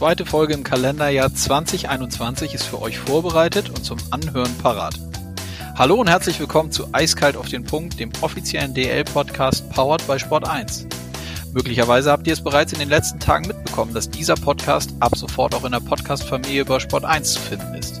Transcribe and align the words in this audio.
zweite 0.00 0.24
Folge 0.24 0.54
im 0.54 0.64
Kalenderjahr 0.64 1.34
2021 1.34 2.54
ist 2.54 2.64
für 2.64 2.80
euch 2.80 2.98
vorbereitet 2.98 3.68
und 3.68 3.84
zum 3.84 3.98
Anhören 4.10 4.50
parat. 4.62 4.94
Hallo 5.76 5.96
und 5.96 6.08
herzlich 6.08 6.40
willkommen 6.40 6.72
zu 6.72 6.86
Eiskalt 6.92 7.36
auf 7.36 7.50
den 7.50 7.64
Punkt, 7.64 8.00
dem 8.00 8.10
offiziellen 8.22 8.72
DL-Podcast 8.72 9.68
powered 9.68 10.06
by 10.06 10.18
Sport 10.18 10.48
1. 10.48 10.86
Möglicherweise 11.52 12.10
habt 12.10 12.26
ihr 12.26 12.32
es 12.32 12.42
bereits 12.42 12.72
in 12.72 12.78
den 12.78 12.88
letzten 12.88 13.20
Tagen 13.20 13.46
mitbekommen, 13.46 13.92
dass 13.92 14.08
dieser 14.08 14.36
Podcast 14.36 14.90
ab 15.00 15.14
sofort 15.18 15.54
auch 15.54 15.66
in 15.66 15.72
der 15.72 15.80
Podcast-Familie 15.80 16.64
bei 16.64 16.80
Sport 16.80 17.04
1 17.04 17.34
zu 17.34 17.40
finden 17.40 17.74
ist. 17.74 18.00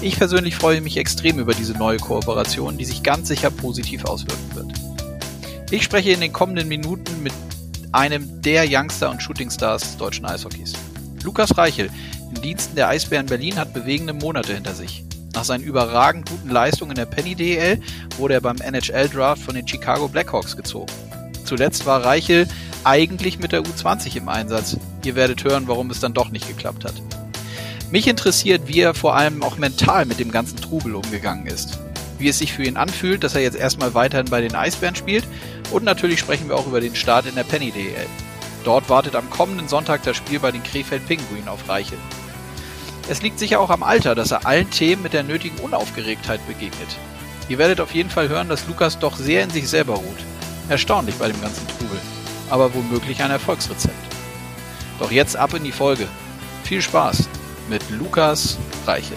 Ich 0.00 0.18
persönlich 0.18 0.54
freue 0.54 0.80
mich 0.80 0.96
extrem 0.96 1.40
über 1.40 1.54
diese 1.54 1.72
neue 1.72 1.98
Kooperation, 1.98 2.78
die 2.78 2.84
sich 2.84 3.02
ganz 3.02 3.26
sicher 3.26 3.50
positiv 3.50 4.04
auswirken 4.04 4.54
wird. 4.54 5.72
Ich 5.72 5.82
spreche 5.82 6.12
in 6.12 6.20
den 6.20 6.32
kommenden 6.32 6.68
Minuten 6.68 7.20
mit 7.20 7.32
einem 7.90 8.40
der 8.42 8.64
Youngster 8.68 9.10
und 9.10 9.20
Shootingstars 9.20 9.82
des 9.82 9.96
deutschen 9.96 10.24
Eishockeys. 10.24 10.74
Lukas 11.24 11.56
Reichel 11.56 11.90
in 12.34 12.42
Diensten 12.42 12.74
der 12.76 12.88
Eisbären 12.88 13.26
Berlin 13.26 13.58
hat 13.58 13.72
bewegende 13.72 14.12
Monate 14.12 14.54
hinter 14.54 14.74
sich. 14.74 15.04
Nach 15.34 15.44
seinen 15.44 15.64
überragend 15.64 16.28
guten 16.28 16.50
Leistungen 16.50 16.92
in 16.92 16.96
der 16.96 17.06
Penny 17.06 17.34
DL 17.34 17.80
wurde 18.18 18.34
er 18.34 18.40
beim 18.40 18.58
NHL 18.58 19.08
Draft 19.08 19.42
von 19.42 19.54
den 19.54 19.66
Chicago 19.66 20.08
Blackhawks 20.08 20.56
gezogen. 20.56 20.92
Zuletzt 21.44 21.86
war 21.86 22.04
Reichel 22.04 22.48
eigentlich 22.84 23.38
mit 23.38 23.52
der 23.52 23.62
U20 23.62 24.16
im 24.16 24.28
Einsatz. 24.28 24.76
Ihr 25.04 25.14
werdet 25.14 25.44
hören, 25.44 25.68
warum 25.68 25.90
es 25.90 26.00
dann 26.00 26.14
doch 26.14 26.30
nicht 26.30 26.48
geklappt 26.48 26.84
hat. 26.84 26.94
Mich 27.90 28.08
interessiert, 28.08 28.62
wie 28.66 28.80
er 28.80 28.94
vor 28.94 29.16
allem 29.16 29.42
auch 29.42 29.58
mental 29.58 30.06
mit 30.06 30.18
dem 30.18 30.30
ganzen 30.30 30.56
Trubel 30.56 30.94
umgegangen 30.94 31.46
ist. 31.46 31.78
Wie 32.18 32.28
es 32.28 32.38
sich 32.38 32.52
für 32.52 32.64
ihn 32.64 32.76
anfühlt, 32.76 33.24
dass 33.24 33.34
er 33.34 33.42
jetzt 33.42 33.56
erstmal 33.56 33.94
weiterhin 33.94 34.30
bei 34.30 34.40
den 34.40 34.54
Eisbären 34.54 34.96
spielt 34.96 35.26
und 35.70 35.84
natürlich 35.84 36.20
sprechen 36.20 36.48
wir 36.48 36.56
auch 36.56 36.66
über 36.66 36.80
den 36.80 36.94
Start 36.94 37.26
in 37.26 37.34
der 37.34 37.44
Penny 37.44 37.70
DL. 37.70 38.06
Dort 38.64 38.88
wartet 38.88 39.16
am 39.16 39.28
kommenden 39.28 39.68
Sonntag 39.68 40.02
das 40.04 40.16
Spiel 40.16 40.38
bei 40.38 40.52
den 40.52 40.62
Krefeld 40.62 41.06
Pinguinen 41.06 41.48
auf 41.48 41.68
Reichel. 41.68 41.98
Es 43.08 43.22
liegt 43.22 43.38
sicher 43.38 43.60
auch 43.60 43.70
am 43.70 43.82
Alter, 43.82 44.14
dass 44.14 44.30
er 44.30 44.46
allen 44.46 44.70
Themen 44.70 45.02
mit 45.02 45.12
der 45.12 45.24
nötigen 45.24 45.58
Unaufgeregtheit 45.58 46.46
begegnet. 46.46 46.96
Ihr 47.48 47.58
werdet 47.58 47.80
auf 47.80 47.92
jeden 47.92 48.10
Fall 48.10 48.28
hören, 48.28 48.48
dass 48.48 48.68
Lukas 48.68 48.98
doch 48.98 49.16
sehr 49.16 49.42
in 49.42 49.50
sich 49.50 49.68
selber 49.68 49.94
ruht. 49.94 50.24
Erstaunlich 50.68 51.16
bei 51.16 51.26
dem 51.26 51.40
ganzen 51.40 51.66
Trubel, 51.66 51.98
aber 52.48 52.72
womöglich 52.72 53.22
ein 53.22 53.32
Erfolgsrezept. 53.32 53.94
Doch 55.00 55.10
jetzt 55.10 55.36
ab 55.36 55.54
in 55.54 55.64
die 55.64 55.72
Folge. 55.72 56.06
Viel 56.62 56.80
Spaß 56.80 57.28
mit 57.68 57.82
Lukas 57.90 58.58
Reichel. 58.86 59.16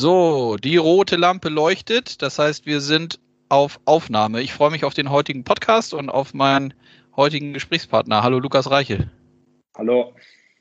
So, 0.00 0.56
die 0.56 0.78
rote 0.78 1.16
Lampe 1.16 1.50
leuchtet. 1.50 2.22
Das 2.22 2.38
heißt, 2.38 2.64
wir 2.64 2.80
sind 2.80 3.20
auf 3.50 3.80
Aufnahme. 3.84 4.40
Ich 4.40 4.54
freue 4.54 4.70
mich 4.70 4.86
auf 4.86 4.94
den 4.94 5.10
heutigen 5.10 5.44
Podcast 5.44 5.92
und 5.92 6.08
auf 6.08 6.32
meinen 6.32 6.72
heutigen 7.16 7.52
Gesprächspartner. 7.52 8.22
Hallo 8.22 8.38
Lukas 8.38 8.70
Reichel. 8.70 9.10
Hallo. 9.76 10.14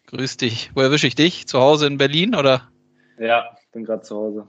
Grüß 0.07 0.35
dich. 0.35 0.71
Wo 0.75 0.81
erwische 0.81 1.07
ich 1.07 1.15
dich? 1.15 1.47
Zu 1.47 1.61
Hause 1.61 1.87
in 1.87 1.97
Berlin 1.97 2.35
oder? 2.35 2.69
Ja, 3.17 3.55
bin 3.71 3.85
gerade 3.85 4.01
zu 4.01 4.17
Hause. 4.17 4.47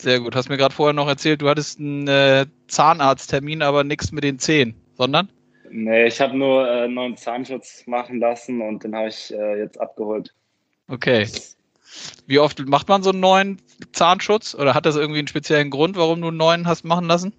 Sehr 0.00 0.20
gut. 0.20 0.36
Hast 0.36 0.48
mir 0.48 0.58
gerade 0.58 0.76
vorher 0.76 0.94
noch 0.94 1.08
erzählt, 1.08 1.42
du 1.42 1.48
hattest 1.48 1.80
einen 1.80 2.06
äh, 2.06 2.46
Zahnarzttermin, 2.68 3.62
aber 3.62 3.82
nichts 3.82 4.12
mit 4.12 4.22
den 4.22 4.38
Zähnen, 4.38 4.76
sondern? 4.96 5.28
Nee, 5.70 6.06
ich 6.06 6.20
habe 6.20 6.38
nur 6.38 6.68
äh, 6.68 6.84
einen 6.84 6.94
neuen 6.94 7.16
Zahnschutz 7.16 7.84
machen 7.88 8.20
lassen 8.20 8.62
und 8.62 8.84
den 8.84 8.94
habe 8.94 9.08
ich 9.08 9.34
äh, 9.34 9.58
jetzt 9.58 9.80
abgeholt. 9.80 10.32
Okay. 10.86 11.26
Wie 12.26 12.38
oft 12.38 12.66
macht 12.66 12.88
man 12.88 13.02
so 13.02 13.10
einen 13.10 13.20
neuen 13.20 13.62
Zahnschutz? 13.92 14.54
Oder 14.54 14.74
hat 14.74 14.86
das 14.86 14.96
irgendwie 14.96 15.18
einen 15.18 15.28
speziellen 15.28 15.70
Grund, 15.70 15.96
warum 15.96 16.20
du 16.20 16.28
einen 16.28 16.36
neuen 16.36 16.66
hast 16.66 16.84
machen 16.84 17.06
lassen? 17.06 17.32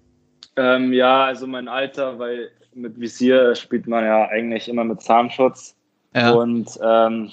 Ähm, 0.56 0.92
ja, 0.92 1.24
also 1.24 1.46
mein 1.46 1.68
Alter, 1.68 2.18
weil 2.18 2.50
mit 2.74 2.98
Visier 3.00 3.54
spielt 3.54 3.86
man 3.86 4.04
ja 4.04 4.28
eigentlich 4.28 4.68
immer 4.68 4.84
mit 4.84 5.02
Zahnschutz. 5.02 5.74
Ja. 6.14 6.30
Und 6.30 6.78
ähm, 6.82 7.30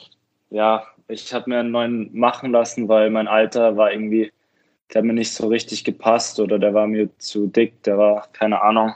ja, 0.49 0.83
ich 1.07 1.33
habe 1.33 1.49
mir 1.49 1.59
einen 1.59 1.71
neuen 1.71 2.09
machen 2.17 2.51
lassen, 2.51 2.87
weil 2.87 3.09
mein 3.09 3.27
Alter 3.27 3.77
war 3.77 3.91
irgendwie, 3.91 4.31
der 4.93 4.99
hat 4.99 5.05
mir 5.05 5.13
nicht 5.13 5.33
so 5.33 5.47
richtig 5.47 5.83
gepasst 5.83 6.39
oder 6.39 6.59
der 6.59 6.73
war 6.73 6.87
mir 6.87 7.09
zu 7.19 7.47
dick, 7.47 7.81
der 7.83 7.97
war, 7.97 8.27
keine 8.33 8.61
Ahnung, 8.61 8.93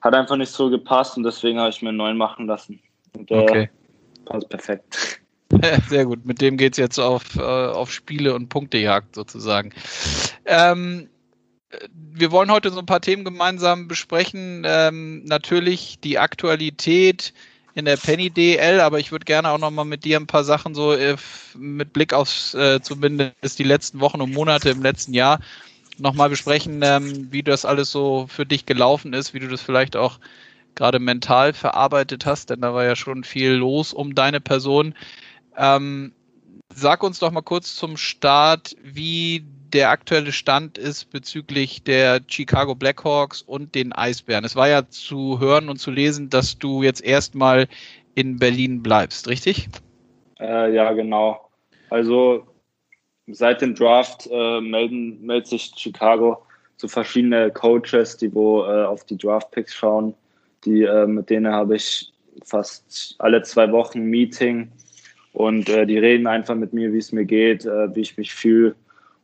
hat 0.00 0.14
einfach 0.14 0.36
nicht 0.36 0.52
so 0.52 0.70
gepasst 0.70 1.16
und 1.16 1.22
deswegen 1.24 1.58
habe 1.58 1.70
ich 1.70 1.82
mir 1.82 1.88
einen 1.90 1.98
neuen 1.98 2.16
machen 2.16 2.46
lassen. 2.46 2.80
Und 3.16 3.30
der 3.30 3.42
okay. 3.42 3.70
passt 4.24 4.48
perfekt. 4.48 5.20
Sehr 5.88 6.06
gut, 6.06 6.24
mit 6.24 6.40
dem 6.40 6.56
geht 6.56 6.72
es 6.72 6.78
jetzt 6.78 6.98
auf, 6.98 7.36
äh, 7.36 7.40
auf 7.40 7.92
Spiele 7.92 8.34
und 8.34 8.48
Punktejagd 8.48 9.14
sozusagen. 9.14 9.72
Ähm, 10.46 11.08
wir 11.90 12.30
wollen 12.30 12.50
heute 12.50 12.70
so 12.70 12.78
ein 12.78 12.86
paar 12.86 13.00
Themen 13.00 13.24
gemeinsam 13.24 13.88
besprechen. 13.88 14.62
Ähm, 14.66 15.24
natürlich 15.24 15.98
die 16.00 16.18
Aktualität 16.18 17.32
in 17.74 17.84
der 17.84 17.96
Penny 17.96 18.30
DL, 18.30 18.80
aber 18.80 19.00
ich 19.00 19.10
würde 19.10 19.24
gerne 19.24 19.50
auch 19.50 19.58
noch 19.58 19.70
mal 19.70 19.84
mit 19.84 20.04
dir 20.04 20.18
ein 20.18 20.28
paar 20.28 20.44
Sachen 20.44 20.74
so 20.74 20.92
äh, 20.92 21.16
mit 21.56 21.92
Blick 21.92 22.12
auf 22.12 22.54
äh, 22.54 22.80
zumindest 22.80 23.58
die 23.58 23.64
letzten 23.64 24.00
Wochen 24.00 24.20
und 24.20 24.32
Monate 24.32 24.70
im 24.70 24.82
letzten 24.82 25.12
Jahr 25.12 25.40
noch 25.98 26.14
mal 26.14 26.28
besprechen, 26.28 26.80
ähm, 26.82 27.28
wie 27.30 27.42
das 27.42 27.64
alles 27.64 27.90
so 27.90 28.26
für 28.28 28.46
dich 28.46 28.66
gelaufen 28.66 29.12
ist, 29.12 29.34
wie 29.34 29.40
du 29.40 29.48
das 29.48 29.60
vielleicht 29.60 29.96
auch 29.96 30.18
gerade 30.74 30.98
mental 30.98 31.52
verarbeitet 31.52 32.26
hast, 32.26 32.50
denn 32.50 32.60
da 32.60 32.74
war 32.74 32.84
ja 32.84 32.96
schon 32.96 33.24
viel 33.24 33.52
los 33.52 33.92
um 33.92 34.14
deine 34.14 34.40
Person. 34.40 34.94
Ähm, 35.56 36.12
sag 36.74 37.02
uns 37.02 37.18
doch 37.18 37.30
mal 37.30 37.42
kurz 37.42 37.76
zum 37.76 37.96
Start, 37.96 38.76
wie 38.82 39.44
der 39.72 39.90
aktuelle 39.90 40.32
Stand 40.32 40.78
ist 40.78 41.10
bezüglich 41.10 41.82
der 41.82 42.20
Chicago 42.28 42.74
Blackhawks 42.74 43.42
und 43.42 43.74
den 43.74 43.92
Eisbären. 43.92 44.44
Es 44.44 44.54
war 44.54 44.68
ja 44.68 44.88
zu 44.88 45.40
hören 45.40 45.68
und 45.68 45.78
zu 45.78 45.90
lesen, 45.90 46.30
dass 46.30 46.58
du 46.58 46.82
jetzt 46.82 47.02
erstmal 47.02 47.66
in 48.14 48.38
Berlin 48.38 48.82
bleibst, 48.82 49.28
richtig? 49.28 49.68
Äh, 50.38 50.72
ja, 50.74 50.92
genau. 50.92 51.48
Also 51.90 52.46
seit 53.26 53.62
dem 53.62 53.74
Draft 53.74 54.28
äh, 54.30 54.60
melden, 54.60 55.20
meldet 55.24 55.48
sich 55.48 55.72
Chicago 55.76 56.42
so 56.76 56.88
verschiedene 56.88 57.50
Coaches, 57.50 58.16
die 58.16 58.32
wo 58.32 58.64
äh, 58.64 58.84
auf 58.84 59.04
die 59.04 59.16
Draft 59.16 59.50
Picks 59.50 59.74
schauen. 59.74 60.14
Die, 60.64 60.82
äh, 60.82 61.06
mit 61.06 61.30
denen 61.30 61.52
habe 61.52 61.76
ich 61.76 62.12
fast 62.44 63.16
alle 63.18 63.42
zwei 63.42 63.70
Wochen 63.72 63.98
ein 63.98 64.06
Meeting 64.06 64.70
und 65.34 65.68
äh, 65.68 65.84
die 65.84 65.98
reden 65.98 66.26
einfach 66.26 66.54
mit 66.54 66.72
mir, 66.72 66.92
wie 66.92 66.98
es 66.98 67.12
mir 67.12 67.24
geht, 67.24 67.66
äh, 67.66 67.94
wie 67.94 68.00
ich 68.00 68.16
mich 68.16 68.32
fühle. 68.32 68.74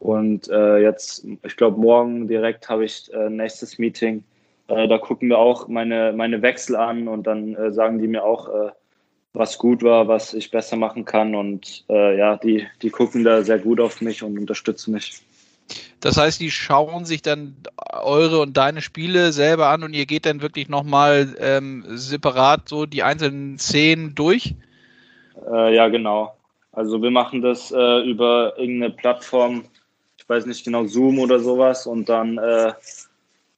Und 0.00 0.48
äh, 0.48 0.78
jetzt, 0.78 1.24
ich 1.44 1.56
glaube, 1.56 1.80
morgen 1.80 2.26
direkt 2.26 2.68
habe 2.68 2.84
ich 2.84 3.12
äh, 3.14 3.30
nächstes 3.30 3.78
Meeting. 3.78 4.24
Äh, 4.66 4.88
da 4.88 4.98
gucken 4.98 5.28
wir 5.28 5.38
auch 5.38 5.68
meine, 5.68 6.12
meine 6.12 6.42
Wechsel 6.42 6.74
an 6.74 7.06
und 7.06 7.26
dann 7.26 7.54
äh, 7.54 7.72
sagen 7.72 8.00
die 8.00 8.08
mir 8.08 8.24
auch, 8.24 8.48
äh, 8.48 8.70
was 9.32 9.58
gut 9.58 9.84
war, 9.84 10.08
was 10.08 10.34
ich 10.34 10.50
besser 10.50 10.76
machen 10.76 11.04
kann. 11.04 11.36
Und 11.36 11.84
äh, 11.88 12.18
ja, 12.18 12.36
die, 12.36 12.66
die 12.82 12.90
gucken 12.90 13.22
da 13.22 13.42
sehr 13.42 13.60
gut 13.60 13.78
auf 13.78 14.00
mich 14.00 14.24
und 14.24 14.36
unterstützen 14.36 14.92
mich. 14.92 15.22
Das 16.00 16.16
heißt, 16.16 16.40
die 16.40 16.50
schauen 16.50 17.04
sich 17.04 17.22
dann 17.22 17.54
eure 17.92 18.40
und 18.40 18.56
deine 18.56 18.82
Spiele 18.82 19.32
selber 19.32 19.68
an 19.68 19.84
und 19.84 19.94
ihr 19.94 20.06
geht 20.06 20.26
dann 20.26 20.42
wirklich 20.42 20.68
nochmal 20.68 21.36
ähm, 21.38 21.84
separat 21.86 22.68
so 22.68 22.86
die 22.86 23.04
einzelnen 23.04 23.58
Szenen 23.60 24.16
durch? 24.16 24.56
Äh, 25.48 25.74
ja, 25.74 25.88
genau. 25.88 26.36
Also 26.72 27.02
wir 27.02 27.10
machen 27.10 27.42
das 27.42 27.72
äh, 27.72 28.00
über 28.08 28.54
irgendeine 28.56 28.92
Plattform, 28.92 29.64
ich 30.16 30.28
weiß 30.28 30.46
nicht 30.46 30.64
genau, 30.64 30.86
Zoom 30.86 31.18
oder 31.18 31.40
sowas 31.40 31.86
und 31.86 32.08
dann 32.08 32.38
äh, 32.38 32.72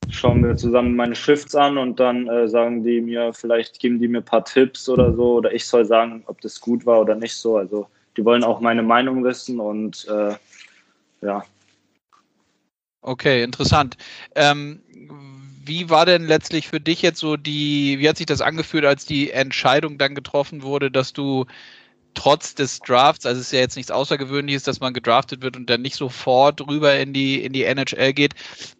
schauen 0.08 0.42
wir 0.44 0.56
zusammen 0.56 0.96
meine 0.96 1.14
Shifts 1.14 1.54
an 1.54 1.78
und 1.78 2.00
dann 2.00 2.28
äh, 2.28 2.48
sagen 2.48 2.84
die 2.84 3.00
mir, 3.00 3.32
vielleicht 3.32 3.80
geben 3.80 3.98
die 3.98 4.08
mir 4.08 4.18
ein 4.18 4.24
paar 4.24 4.44
Tipps 4.44 4.88
oder 4.88 5.14
so 5.14 5.34
oder 5.34 5.52
ich 5.52 5.66
soll 5.66 5.84
sagen, 5.84 6.22
ob 6.26 6.40
das 6.40 6.60
gut 6.60 6.86
war 6.86 7.00
oder 7.00 7.14
nicht 7.14 7.34
so. 7.34 7.56
Also 7.56 7.86
die 8.16 8.24
wollen 8.24 8.44
auch 8.44 8.60
meine 8.60 8.82
Meinung 8.82 9.24
wissen 9.24 9.60
und 9.60 10.06
äh, 10.08 10.34
ja. 11.20 11.44
Okay, 13.02 13.42
interessant. 13.42 13.96
Ähm, 14.34 14.80
wie 15.64 15.90
war 15.90 16.06
denn 16.06 16.26
letztlich 16.26 16.68
für 16.68 16.80
dich 16.80 17.02
jetzt 17.02 17.20
so 17.20 17.36
die, 17.36 17.98
wie 17.98 18.08
hat 18.08 18.16
sich 18.16 18.26
das 18.26 18.40
angefühlt, 18.40 18.84
als 18.84 19.06
die 19.06 19.30
Entscheidung 19.30 19.98
dann 19.98 20.14
getroffen 20.14 20.62
wurde, 20.62 20.90
dass 20.90 21.12
du 21.12 21.46
trotz 22.14 22.54
des 22.54 22.80
Drafts, 22.80 23.26
also 23.26 23.40
es 23.40 23.46
ist 23.46 23.52
ja 23.52 23.60
jetzt 23.60 23.76
nichts 23.76 23.90
Außergewöhnliches, 23.90 24.62
dass 24.62 24.80
man 24.80 24.92
gedraftet 24.92 25.42
wird 25.42 25.56
und 25.56 25.68
dann 25.70 25.82
nicht 25.82 25.96
sofort 25.96 26.60
rüber 26.66 26.98
in 26.98 27.12
die, 27.12 27.42
in 27.42 27.52
die 27.52 27.64
NHL 27.64 28.12
geht. 28.12 28.34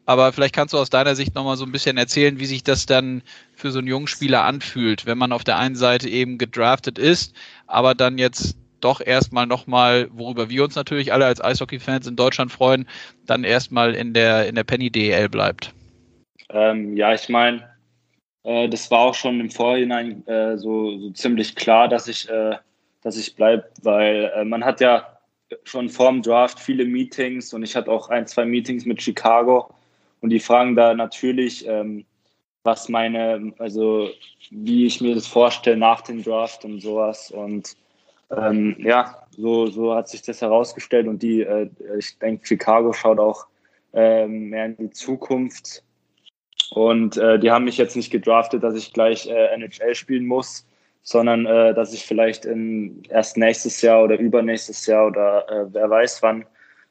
Aber 0.06 0.32
vielleicht 0.32 0.54
kannst 0.54 0.74
du 0.74 0.78
aus 0.78 0.90
deiner 0.90 1.14
Sicht 1.14 1.34
nochmal 1.34 1.56
so 1.56 1.64
ein 1.64 1.72
bisschen 1.72 1.96
erzählen, 1.96 2.38
wie 2.38 2.46
sich 2.46 2.62
das 2.62 2.86
dann 2.86 3.22
für 3.54 3.70
so 3.70 3.78
einen 3.78 3.88
jungen 3.88 4.06
Spieler 4.06 4.44
anfühlt, 4.44 5.06
wenn 5.06 5.18
man 5.18 5.32
auf 5.32 5.44
der 5.44 5.58
einen 5.58 5.76
Seite 5.76 6.08
eben 6.08 6.38
gedraftet 6.38 6.98
ist, 6.98 7.34
aber 7.66 7.94
dann 7.94 8.18
jetzt 8.18 8.56
doch 8.80 9.00
erstmal 9.00 9.46
nochmal, 9.46 10.08
worüber 10.12 10.50
wir 10.50 10.64
uns 10.64 10.74
natürlich 10.74 11.12
alle 11.12 11.26
als 11.26 11.42
Eishockey-Fans 11.42 12.06
in 12.06 12.16
Deutschland 12.16 12.52
freuen, 12.52 12.86
dann 13.26 13.44
erstmal 13.44 13.94
in 13.94 14.12
der, 14.12 14.48
in 14.48 14.54
der 14.54 14.64
Penny 14.64 14.90
DEL 14.90 15.28
bleibt. 15.28 15.72
Ähm, 16.50 16.96
ja, 16.96 17.14
ich 17.14 17.28
meine, 17.28 17.70
äh, 18.44 18.68
das 18.68 18.90
war 18.90 19.00
auch 19.00 19.14
schon 19.14 19.40
im 19.40 19.50
Vorhinein 19.50 20.26
äh, 20.26 20.58
so, 20.58 20.98
so, 20.98 21.10
ziemlich 21.10 21.54
klar, 21.54 21.88
dass 21.88 22.08
ich, 22.08 22.28
äh, 22.28 22.56
dass 23.02 23.16
ich 23.16 23.36
bleibe, 23.36 23.68
weil 23.82 24.32
äh, 24.34 24.44
man 24.44 24.64
hat 24.64 24.80
ja 24.80 25.18
schon 25.64 25.88
vorm 25.88 26.22
Draft 26.22 26.58
viele 26.58 26.84
Meetings 26.84 27.52
und 27.52 27.62
ich 27.62 27.76
hatte 27.76 27.90
auch 27.90 28.08
ein, 28.08 28.26
zwei 28.26 28.44
Meetings 28.44 28.86
mit 28.86 29.02
Chicago 29.02 29.74
Und 30.20 30.30
die 30.30 30.40
fragen 30.40 30.74
da 30.76 30.94
natürlich, 30.94 31.66
ähm, 31.66 32.04
was 32.64 32.88
meine, 32.88 33.52
also 33.58 34.08
wie 34.50 34.86
ich 34.86 35.00
mir 35.00 35.14
das 35.14 35.26
vorstelle 35.26 35.76
nach 35.76 36.00
dem 36.02 36.22
Draft 36.22 36.64
und 36.64 36.80
sowas. 36.80 37.30
Und 37.30 37.76
ähm, 38.30 38.76
ja, 38.78 39.18
so, 39.36 39.66
so 39.66 39.94
hat 39.94 40.08
sich 40.08 40.22
das 40.22 40.40
herausgestellt. 40.40 41.08
Und 41.08 41.22
die, 41.22 41.42
äh, 41.42 41.68
ich 41.98 42.18
denke, 42.18 42.46
Chicago 42.46 42.92
schaut 42.92 43.18
auch 43.18 43.46
äh, 43.92 44.26
mehr 44.26 44.66
in 44.66 44.76
die 44.76 44.90
Zukunft. 44.90 45.82
Und 46.70 47.16
äh, 47.16 47.38
die 47.38 47.50
haben 47.50 47.64
mich 47.64 47.76
jetzt 47.76 47.96
nicht 47.96 48.10
gedraftet, 48.10 48.62
dass 48.62 48.74
ich 48.76 48.92
gleich 48.92 49.26
äh, 49.26 49.54
NHL 49.54 49.94
spielen 49.94 50.26
muss, 50.26 50.66
sondern 51.02 51.46
äh, 51.46 51.74
dass 51.74 51.92
ich 51.92 52.06
vielleicht 52.06 52.44
in, 52.44 53.02
erst 53.08 53.36
nächstes 53.36 53.82
Jahr 53.82 54.04
oder 54.04 54.18
übernächstes 54.18 54.86
Jahr 54.86 55.08
oder 55.08 55.48
äh, 55.48 55.66
wer 55.72 55.90
weiß 55.90 56.22
wann, 56.22 56.44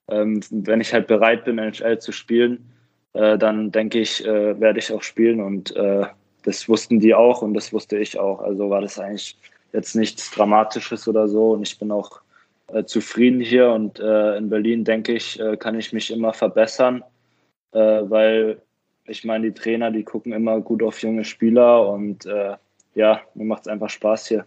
ähm, 0.09 0.41
wenn 0.51 0.81
ich 0.81 0.93
halt 0.93 1.07
bereit 1.07 1.45
bin, 1.45 1.57
NHL 1.57 1.99
zu 1.99 2.11
spielen, 2.11 2.69
äh, 3.13 3.37
dann 3.37 3.71
denke 3.71 3.99
ich, 3.99 4.25
äh, 4.25 4.59
werde 4.59 4.79
ich 4.79 4.91
auch 4.91 5.01
spielen 5.01 5.39
und 5.41 5.75
äh, 5.75 6.05
das 6.43 6.67
wussten 6.67 6.99
die 6.99 7.13
auch 7.13 7.41
und 7.41 7.53
das 7.53 7.71
wusste 7.71 7.97
ich 7.97 8.19
auch. 8.19 8.41
Also 8.41 8.69
war 8.69 8.81
das 8.81 8.99
eigentlich 8.99 9.37
jetzt 9.73 9.95
nichts 9.95 10.31
Dramatisches 10.31 11.07
oder 11.07 11.27
so 11.27 11.51
und 11.51 11.61
ich 11.61 11.79
bin 11.79 11.91
auch 11.91 12.19
äh, 12.67 12.83
zufrieden 12.83 13.39
hier 13.39 13.69
und 13.69 13.99
in 13.99 14.49
Berlin 14.49 14.83
denke 14.83 15.13
ich, 15.13 15.39
kann 15.59 15.77
ich 15.77 15.93
mich 15.93 16.11
immer 16.11 16.33
verbessern, 16.33 17.03
weil 17.71 18.61
ich 19.05 19.23
meine, 19.23 19.51
die 19.51 19.53
Trainer, 19.53 19.91
die 19.91 20.03
gucken 20.03 20.33
immer 20.33 20.59
gut 20.61 20.81
auf 20.81 21.01
junge 21.01 21.23
Spieler 21.23 21.87
und 21.87 22.25
ja, 22.93 23.21
mir 23.33 23.45
macht 23.45 23.61
es 23.61 23.67
einfach 23.67 23.89
Spaß 23.89 24.27
hier. 24.27 24.45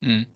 Mhm. 0.00 0.26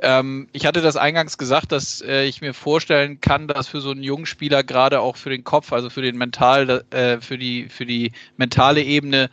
Ähm, 0.00 0.48
ich 0.52 0.64
hatte 0.64 0.80
das 0.80 0.96
eingangs 0.96 1.36
gesagt, 1.36 1.70
dass 1.70 2.00
äh, 2.00 2.24
ich 2.24 2.40
mir 2.40 2.54
vorstellen 2.54 3.20
kann, 3.20 3.46
dass 3.46 3.68
für 3.68 3.82
so 3.82 3.90
einen 3.90 4.02
jungen 4.02 4.24
Spieler 4.24 4.64
gerade 4.64 5.00
auch 5.00 5.16
für 5.16 5.28
den 5.28 5.44
Kopf, 5.44 5.72
also 5.72 5.90
für 5.90 6.00
den 6.00 6.16
mental, 6.16 6.84
äh, 6.90 7.20
für 7.20 7.36
die 7.36 7.68
für 7.68 7.84
die 7.84 8.12
mentale 8.38 8.82
Ebene, 8.82 9.28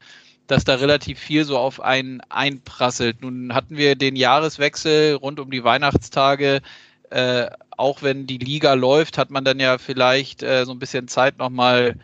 dass 0.47 0.65
da 0.65 0.75
relativ 0.75 1.19
viel 1.19 1.45
so 1.45 1.57
auf 1.57 1.79
einen 1.79 2.21
einprasselt. 2.29 3.21
Nun 3.21 3.53
hatten 3.53 3.77
wir 3.77 3.95
den 3.95 4.17
Jahreswechsel 4.17 5.15
rund 5.15 5.39
um 5.39 5.49
die 5.49 5.63
Weihnachtstage. 5.63 6.61
Äh, 7.09 7.49
auch 7.77 8.01
wenn 8.01 8.27
die 8.27 8.37
Liga 8.37 8.73
läuft, 8.73 9.17
hat 9.17 9.29
man 9.29 9.45
dann 9.45 9.61
ja 9.61 9.77
vielleicht 9.77 10.43
äh, 10.43 10.65
so 10.65 10.73
ein 10.73 10.79
bisschen 10.79 11.07
Zeit 11.07 11.37
nochmal 11.37 11.95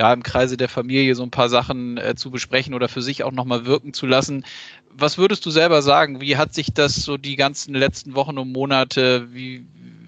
ja, 0.00 0.10
im 0.14 0.22
Kreise 0.22 0.56
der 0.56 0.70
Familie 0.70 1.14
so 1.14 1.22
ein 1.22 1.30
paar 1.30 1.50
Sachen 1.50 1.98
äh, 1.98 2.14
zu 2.14 2.30
besprechen 2.30 2.72
oder 2.72 2.88
für 2.88 3.02
sich 3.02 3.22
auch 3.22 3.32
nochmal 3.32 3.66
wirken 3.66 3.92
zu 3.92 4.06
lassen. 4.06 4.46
Was 4.90 5.18
würdest 5.18 5.44
du 5.44 5.50
selber 5.50 5.82
sagen? 5.82 6.22
Wie 6.22 6.38
hat 6.38 6.54
sich 6.54 6.72
das 6.72 6.94
so 6.94 7.18
die 7.18 7.36
ganzen 7.36 7.74
letzten 7.74 8.14
Wochen 8.14 8.38
und 8.38 8.50
Monate, 8.50 9.28
wie, 9.34 9.66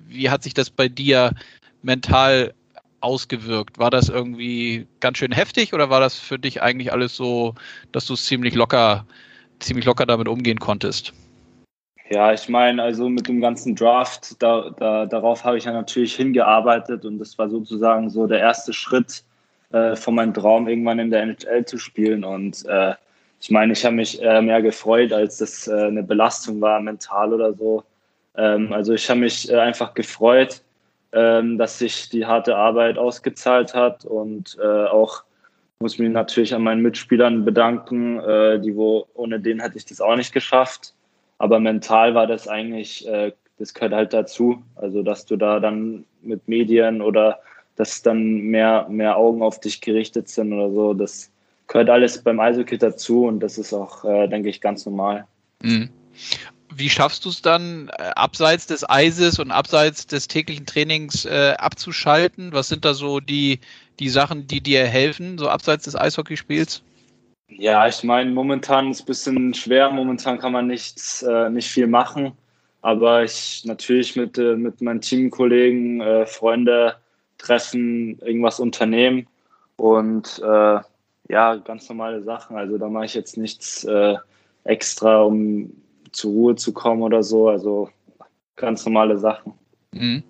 wie 0.08 0.30
hat 0.30 0.44
sich 0.44 0.54
das 0.54 0.70
bei 0.70 0.88
dir 0.88 1.32
mental 1.82 2.54
ausgewirkt? 3.02 3.78
War 3.78 3.90
das 3.90 4.08
irgendwie 4.08 4.86
ganz 5.00 5.18
schön 5.18 5.30
heftig 5.30 5.74
oder 5.74 5.90
war 5.90 6.00
das 6.00 6.18
für 6.18 6.38
dich 6.38 6.62
eigentlich 6.62 6.90
alles 6.90 7.14
so, 7.14 7.54
dass 7.92 8.06
du 8.06 8.14
es 8.14 8.24
ziemlich 8.24 8.54
locker, 8.54 9.04
ziemlich 9.58 9.84
locker 9.84 10.06
damit 10.06 10.26
umgehen 10.26 10.58
konntest? 10.58 11.12
Ja, 12.08 12.32
ich 12.32 12.48
meine, 12.48 12.82
also 12.82 13.10
mit 13.10 13.28
dem 13.28 13.42
ganzen 13.42 13.76
Draft, 13.76 14.42
da, 14.42 14.70
da, 14.70 15.04
darauf 15.04 15.44
habe 15.44 15.58
ich 15.58 15.64
ja 15.64 15.72
natürlich 15.72 16.14
hingearbeitet 16.14 17.04
und 17.04 17.18
das 17.18 17.36
war 17.36 17.50
sozusagen 17.50 18.08
so 18.08 18.26
der 18.26 18.40
erste 18.40 18.72
Schritt, 18.72 19.24
äh, 19.72 19.96
von 19.96 20.14
meinem 20.14 20.34
Traum, 20.34 20.68
irgendwann 20.68 20.98
in 20.98 21.10
der 21.10 21.22
NHL 21.22 21.64
zu 21.64 21.78
spielen. 21.78 22.24
Und 22.24 22.64
äh, 22.66 22.94
ich 23.40 23.50
meine, 23.50 23.72
ich 23.72 23.84
habe 23.84 23.96
mich 23.96 24.22
äh, 24.22 24.42
mehr 24.42 24.60
gefreut, 24.60 25.12
als 25.12 25.38
das 25.38 25.66
äh, 25.66 25.86
eine 25.86 26.02
Belastung 26.02 26.60
war, 26.60 26.78
mental 26.80 27.32
oder 27.32 27.54
so. 27.54 27.82
Ähm, 28.36 28.72
also 28.72 28.92
ich 28.92 29.08
habe 29.08 29.20
mich 29.20 29.54
einfach 29.54 29.94
gefreut, 29.94 30.60
ähm, 31.12 31.56
dass 31.56 31.78
sich 31.78 32.10
die 32.10 32.26
harte 32.26 32.54
Arbeit 32.54 32.98
ausgezahlt 32.98 33.74
hat 33.74 34.04
und 34.04 34.58
auch 34.60 35.24
muss 35.78 35.98
mich 35.98 36.10
natürlich 36.10 36.54
an 36.54 36.62
meinen 36.62 36.82
Mitspielern 36.82 37.44
bedanken, 37.44 38.18
die 38.62 38.76
wo 38.76 39.08
ohne 39.14 39.40
den 39.40 39.60
hätte 39.60 39.76
ich 39.78 39.84
das 39.84 40.00
auch 40.00 40.14
nicht 40.14 40.32
geschafft. 40.32 40.94
Aber 41.38 41.58
mental 41.58 42.14
war 42.14 42.28
das 42.28 42.46
eigentlich, 42.46 43.08
das 43.58 43.74
gehört 43.74 43.92
halt 43.92 44.12
dazu. 44.12 44.62
Also 44.76 45.02
dass 45.02 45.26
du 45.26 45.36
da 45.36 45.58
dann 45.58 46.04
mit 46.22 46.46
Medien 46.46 47.02
oder 47.02 47.40
dass 47.76 48.02
dann 48.02 48.38
mehr, 48.38 48.86
mehr 48.88 49.16
Augen 49.16 49.42
auf 49.42 49.60
dich 49.60 49.80
gerichtet 49.80 50.28
sind 50.28 50.52
oder 50.52 50.70
so. 50.70 50.94
Das 50.94 51.30
gehört 51.68 51.90
alles 51.90 52.22
beim 52.22 52.40
Eishockey 52.40 52.78
dazu 52.78 53.26
und 53.26 53.40
das 53.40 53.58
ist 53.58 53.72
auch, 53.72 54.04
äh, 54.04 54.28
denke 54.28 54.48
ich, 54.48 54.60
ganz 54.60 54.84
normal. 54.86 55.26
Mhm. 55.62 55.88
Wie 56.74 56.88
schaffst 56.88 57.24
du 57.24 57.28
es 57.28 57.42
dann, 57.42 57.90
äh, 57.98 58.10
abseits 58.16 58.66
des 58.66 58.88
Eises 58.88 59.38
und 59.38 59.50
abseits 59.50 60.06
des 60.06 60.28
täglichen 60.28 60.66
Trainings 60.66 61.24
äh, 61.24 61.54
abzuschalten? 61.58 62.52
Was 62.52 62.68
sind 62.68 62.84
da 62.84 62.94
so 62.94 63.20
die, 63.20 63.60
die 63.98 64.08
Sachen, 64.08 64.46
die 64.46 64.60
dir 64.60 64.86
helfen, 64.86 65.38
so 65.38 65.48
abseits 65.48 65.84
des 65.84 65.96
Eishockeyspiels? 65.96 66.82
Ja, 67.58 67.86
ich 67.86 68.02
meine, 68.02 68.30
momentan 68.30 68.90
ist 68.90 68.98
es 68.98 69.02
ein 69.02 69.06
bisschen 69.06 69.54
schwer. 69.54 69.90
Momentan 69.90 70.38
kann 70.38 70.52
man 70.52 70.66
nichts, 70.66 71.22
äh, 71.22 71.50
nicht 71.50 71.68
viel 71.68 71.86
machen. 71.86 72.32
Aber 72.80 73.22
ich 73.22 73.62
natürlich 73.64 74.16
mit, 74.16 74.38
äh, 74.38 74.56
mit 74.56 74.80
meinen 74.80 75.00
Teamkollegen, 75.00 76.00
äh, 76.00 76.26
Freunde, 76.26 76.96
treffen, 77.42 78.18
irgendwas 78.20 78.60
unternehmen 78.60 79.26
und 79.76 80.40
äh, 80.44 80.80
ja, 81.28 81.56
ganz 81.56 81.88
normale 81.88 82.22
Sachen. 82.22 82.56
Also 82.56 82.78
da 82.78 82.88
mache 82.88 83.06
ich 83.06 83.14
jetzt 83.14 83.36
nichts 83.36 83.84
äh, 83.84 84.16
extra, 84.64 85.22
um 85.22 85.72
zur 86.12 86.32
Ruhe 86.32 86.56
zu 86.56 86.72
kommen 86.72 87.02
oder 87.02 87.22
so. 87.22 87.48
Also 87.48 87.88
ganz 88.56 88.84
normale 88.84 89.18
Sachen. 89.18 89.54
Mhm. 89.92 90.22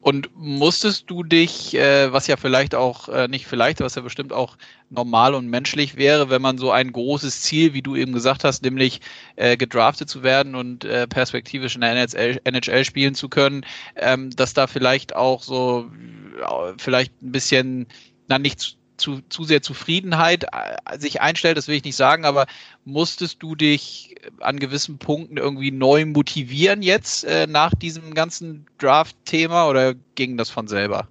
Und 0.00 0.30
musstest 0.34 1.10
du 1.10 1.22
dich, 1.22 1.74
äh, 1.74 2.12
was 2.12 2.26
ja 2.26 2.36
vielleicht 2.36 2.74
auch, 2.74 3.08
äh, 3.08 3.28
nicht 3.28 3.46
vielleicht, 3.46 3.80
was 3.80 3.94
ja 3.94 4.02
bestimmt 4.02 4.32
auch 4.32 4.56
normal 4.90 5.34
und 5.34 5.48
menschlich 5.48 5.96
wäre, 5.96 6.30
wenn 6.30 6.42
man 6.42 6.58
so 6.58 6.70
ein 6.70 6.92
großes 6.92 7.42
Ziel, 7.42 7.74
wie 7.74 7.82
du 7.82 7.96
eben 7.96 8.12
gesagt 8.12 8.44
hast, 8.44 8.62
nämlich 8.62 9.00
äh, 9.36 9.56
gedraftet 9.56 10.08
zu 10.08 10.22
werden 10.22 10.54
und 10.54 10.84
äh, 10.84 11.06
perspektivisch 11.06 11.74
in 11.74 11.82
der 11.82 11.92
NHL, 11.92 12.40
NHL 12.44 12.84
spielen 12.84 13.14
zu 13.14 13.28
können, 13.28 13.64
ähm, 13.96 14.30
dass 14.30 14.54
da 14.54 14.66
vielleicht 14.66 15.14
auch 15.14 15.42
so, 15.42 15.90
äh, 16.40 16.72
vielleicht 16.78 17.22
ein 17.22 17.32
bisschen, 17.32 17.86
na 18.28 18.38
nicht 18.38 18.78
zu, 18.98 19.20
zu 19.28 19.44
sehr 19.44 19.62
Zufriedenheit 19.62 20.44
äh, 20.44 20.98
sich 20.98 21.20
einstellt, 21.20 21.56
das 21.56 21.68
will 21.68 21.76
ich 21.76 21.84
nicht 21.84 21.96
sagen, 21.96 22.24
aber 22.24 22.46
musstest 22.84 23.42
du 23.42 23.54
dich 23.54 24.16
an 24.40 24.58
gewissen 24.58 24.98
Punkten 24.98 25.36
irgendwie 25.36 25.70
neu 25.70 26.04
motivieren 26.06 26.82
jetzt 26.82 27.24
äh, 27.24 27.46
nach 27.46 27.74
diesem 27.74 28.14
ganzen 28.14 28.66
Draft-Thema 28.78 29.68
oder 29.68 29.94
ging 30.14 30.36
das 30.36 30.50
von 30.50 30.68
selber? 30.68 31.08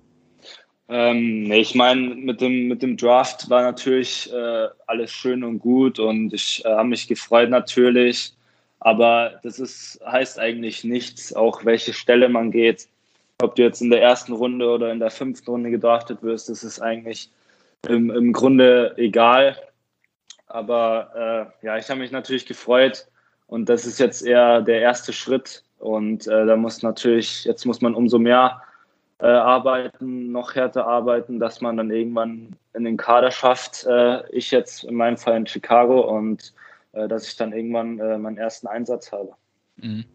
Ähm, 0.90 1.52
ich 1.52 1.76
meine, 1.76 2.16
mit 2.16 2.40
dem, 2.40 2.68
mit 2.68 2.82
dem 2.82 2.96
Draft 2.96 3.50
war 3.50 3.62
natürlich 3.62 4.32
äh, 4.32 4.68
alles 4.86 5.12
schön 5.12 5.44
und 5.44 5.60
gut 5.60 6.00
und 6.00 6.34
ich 6.34 6.64
äh, 6.64 6.70
habe 6.70 6.90
mich 6.90 7.08
gefreut 7.08 7.50
natürlich, 7.50 8.34
aber 8.80 9.40
das 9.44 9.60
ist, 9.60 10.00
heißt 10.06 10.40
eigentlich 10.40 10.84
nichts, 10.84 11.34
auch 11.34 11.66
welche 11.66 11.94
Stelle 11.94 12.30
man 12.30 12.52
geht. 12.52 12.88
Ob 13.42 13.56
du 13.56 13.64
jetzt 13.64 13.82
in 13.82 13.90
der 13.90 14.02
ersten 14.02 14.32
Runde 14.32 14.68
oder 14.70 14.92
in 14.92 15.00
der 15.00 15.12
fünften 15.12 15.52
Runde 15.52 15.72
gedraftet 15.72 16.24
wirst, 16.24 16.50
das 16.50 16.64
ist 16.64 16.80
eigentlich 16.80 17.30
im, 17.88 18.10
im 18.10 18.34
Grunde 18.34 18.94
egal. 18.98 19.58
Aber 20.48 21.52
äh, 21.62 21.66
ja, 21.66 21.78
ich 21.78 21.90
habe 21.90 22.00
mich 22.00 22.12
natürlich 22.12 22.46
gefreut 22.46 23.08
und 23.48 23.70
das 23.70 23.86
ist 23.86 24.00
jetzt 24.00 24.26
eher 24.26 24.62
der 24.62 24.82
erste 24.82 25.14
Schritt. 25.14 25.64
Und 25.80 26.28
äh, 26.28 26.46
da 26.46 26.56
muss 26.56 26.82
natürlich, 26.82 27.44
jetzt 27.46 27.66
muss 27.66 27.82
man 27.82 27.94
umso 27.94 28.18
mehr 28.18 28.62
äh, 29.20 29.28
arbeiten, 29.28 30.32
noch 30.32 30.56
härter 30.56 30.86
arbeiten, 30.88 31.40
dass 31.40 31.62
man 31.62 31.78
dann 31.78 31.92
irgendwann 31.92 32.56
in 32.74 32.84
den 32.84 32.98
Kader 32.98 33.32
schafft. 33.32 33.86
Äh, 33.86 34.28
ich 34.32 34.52
jetzt 34.52 34.84
in 34.84 34.96
meinem 34.96 35.18
Fall 35.18 35.38
in 35.38 35.48
Chicago 35.48 36.02
und 36.02 36.54
äh, 36.94 37.08
dass 37.08 37.28
ich 37.28 37.36
dann 37.36 37.54
irgendwann 37.54 38.00
äh, 38.00 38.18
meinen 38.18 38.38
ersten 38.38 38.68
Einsatz 38.68 39.12
habe. 39.12 39.34
Mhm. 39.78 40.06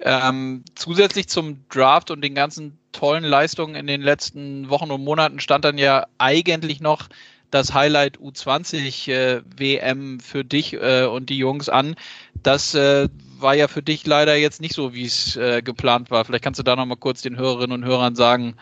Ähm, 0.00 0.64
zusätzlich 0.76 1.28
zum 1.28 1.68
Draft 1.68 2.10
und 2.10 2.22
den 2.22 2.34
ganzen 2.34 2.78
tollen 2.92 3.24
Leistungen 3.24 3.74
in 3.74 3.86
den 3.86 4.02
letzten 4.02 4.70
Wochen 4.70 4.90
und 4.90 5.04
Monaten 5.04 5.40
stand 5.40 5.64
dann 5.64 5.78
ja 5.78 6.06
eigentlich 6.18 6.80
noch 6.80 7.08
das 7.50 7.72
Highlight 7.72 8.18
U20 8.18 9.10
äh, 9.10 9.42
WM 9.56 10.20
für 10.20 10.44
dich 10.44 10.74
äh, 10.74 11.04
und 11.04 11.30
die 11.30 11.38
Jungs 11.38 11.68
an. 11.68 11.96
Das 12.42 12.74
äh, 12.74 13.08
war 13.38 13.54
ja 13.54 13.68
für 13.68 13.82
dich 13.82 14.06
leider 14.06 14.36
jetzt 14.36 14.60
nicht 14.60 14.74
so, 14.74 14.94
wie 14.94 15.04
es 15.04 15.36
äh, 15.36 15.62
geplant 15.62 16.10
war. 16.10 16.24
Vielleicht 16.24 16.44
kannst 16.44 16.58
du 16.58 16.64
da 16.64 16.76
noch 16.76 16.86
mal 16.86 16.96
kurz 16.96 17.22
den 17.22 17.36
Hörerinnen 17.36 17.82
und 17.82 17.88
Hörern 17.88 18.14
sagen, 18.14 18.54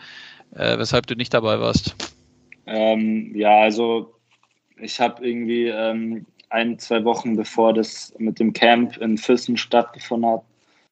äh, 0.55 0.77
weshalb 0.77 1.07
du 1.07 1.15
nicht 1.15 1.33
dabei 1.33 1.59
warst. 1.59 1.95
Ähm, 2.65 3.33
ja, 3.35 3.59
also 3.59 4.13
ich 4.79 4.99
habe 4.99 5.27
irgendwie 5.27 5.67
ähm, 5.67 6.25
ein, 6.49 6.79
zwei 6.79 7.03
Wochen 7.03 7.35
bevor 7.35 7.73
das 7.73 8.13
mit 8.17 8.39
dem 8.39 8.53
Camp 8.53 8.97
in 8.97 9.17
Füssen 9.17 9.57
stattgefunden 9.57 10.29
hat, 10.29 10.43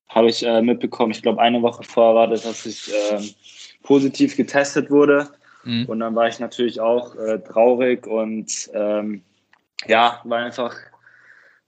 habe 0.09 0.29
ich 0.29 0.45
äh, 0.45 0.61
mitbekommen, 0.61 1.11
ich 1.11 1.21
glaube 1.21 1.41
eine 1.41 1.61
Woche 1.61 1.83
vorher 1.83 2.15
war 2.15 2.27
das, 2.27 2.43
dass 2.43 2.65
ich 2.65 2.93
äh, 2.93 3.19
positiv 3.83 4.35
getestet 4.35 4.89
wurde. 4.89 5.29
Mhm. 5.63 5.85
Und 5.85 5.99
dann 5.99 6.15
war 6.15 6.27
ich 6.27 6.39
natürlich 6.39 6.79
auch 6.79 7.15
äh, 7.15 7.39
traurig 7.39 8.07
und 8.07 8.69
ähm, 8.73 9.23
ja, 9.87 10.21
war 10.23 10.39
einfach, 10.39 10.75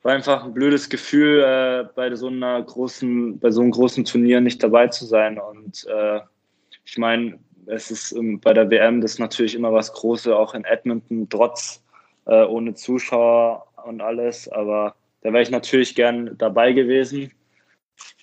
war 0.03 0.13
einfach 0.13 0.45
ein 0.45 0.53
blödes 0.53 0.89
Gefühl, 0.89 1.41
äh, 1.41 1.89
bei 1.95 2.13
so 2.15 2.27
einer 2.27 2.61
großen, 2.61 3.39
bei 3.39 3.51
so 3.51 3.61
einem 3.61 3.71
großen 3.71 4.05
Turnier 4.05 4.39
nicht 4.39 4.63
dabei 4.63 4.87
zu 4.87 5.05
sein. 5.05 5.39
Und 5.39 5.85
äh, 5.87 6.19
ich 6.85 6.97
meine, 6.97 7.39
es 7.65 7.91
ist 7.91 8.11
ähm, 8.13 8.39
bei 8.39 8.53
der 8.53 8.69
WM 8.69 9.01
das 9.01 9.13
ist 9.13 9.19
natürlich 9.19 9.55
immer 9.55 9.73
was 9.73 9.91
Großes, 9.93 10.31
auch 10.31 10.53
in 10.53 10.63
Edmonton, 10.63 11.27
trotz 11.29 11.83
äh, 12.25 12.43
ohne 12.45 12.75
Zuschauer 12.75 13.67
und 13.85 14.01
alles. 14.01 14.47
Aber 14.49 14.95
da 15.21 15.33
wäre 15.33 15.43
ich 15.43 15.51
natürlich 15.51 15.95
gern 15.95 16.37
dabei 16.37 16.71
gewesen. 16.71 17.31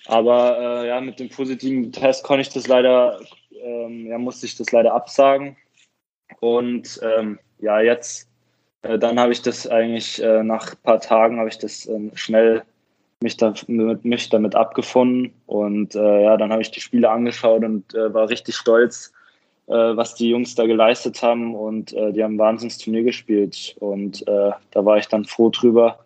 Aber 0.07 0.57
äh, 0.59 0.87
ja, 0.87 1.01
mit 1.01 1.19
dem 1.19 1.29
positiven 1.29 1.91
Test 1.91 2.23
konnte 2.23 2.41
ich 2.41 2.49
das 2.49 2.67
leider, 2.67 3.19
ähm, 3.61 4.07
ja, 4.07 4.17
musste 4.17 4.45
ich 4.45 4.55
das 4.55 4.71
leider 4.71 4.93
absagen. 4.93 5.57
Und 6.39 6.99
ähm, 7.03 7.39
ja, 7.59 7.81
jetzt, 7.81 8.29
äh, 8.83 8.99
dann 8.99 9.19
habe 9.19 9.31
ich 9.31 9.41
das 9.41 9.67
eigentlich 9.67 10.21
äh, 10.21 10.43
nach 10.43 10.73
ein 10.73 10.77
paar 10.83 10.99
Tagen 10.99 11.39
habe 11.39 11.49
ich 11.49 11.57
das 11.57 11.87
ähm, 11.87 12.11
schnell 12.15 12.63
mich, 13.21 13.37
da, 13.37 13.53
mit, 13.67 14.05
mich 14.05 14.29
damit 14.29 14.55
abgefunden. 14.55 15.33
Und 15.47 15.95
äh, 15.95 16.23
ja, 16.23 16.37
dann 16.37 16.51
habe 16.51 16.61
ich 16.61 16.71
die 16.71 16.81
Spiele 16.81 17.09
angeschaut 17.09 17.63
und 17.63 17.93
äh, 17.95 18.13
war 18.13 18.29
richtig 18.29 18.55
stolz, 18.55 19.11
äh, 19.67 19.73
was 19.73 20.13
die 20.13 20.29
Jungs 20.29 20.53
da 20.53 20.67
geleistet 20.67 21.23
haben. 21.23 21.55
Und 21.55 21.91
die 21.91 22.23
haben 22.23 22.35
ein 22.35 22.39
Wahnsinnsturnier 22.39 23.03
gespielt. 23.03 23.75
Und 23.79 24.25
da 24.27 24.59
war 24.73 24.97
ich 24.97 25.07
dann 25.07 25.25
froh 25.25 25.49
drüber 25.49 26.04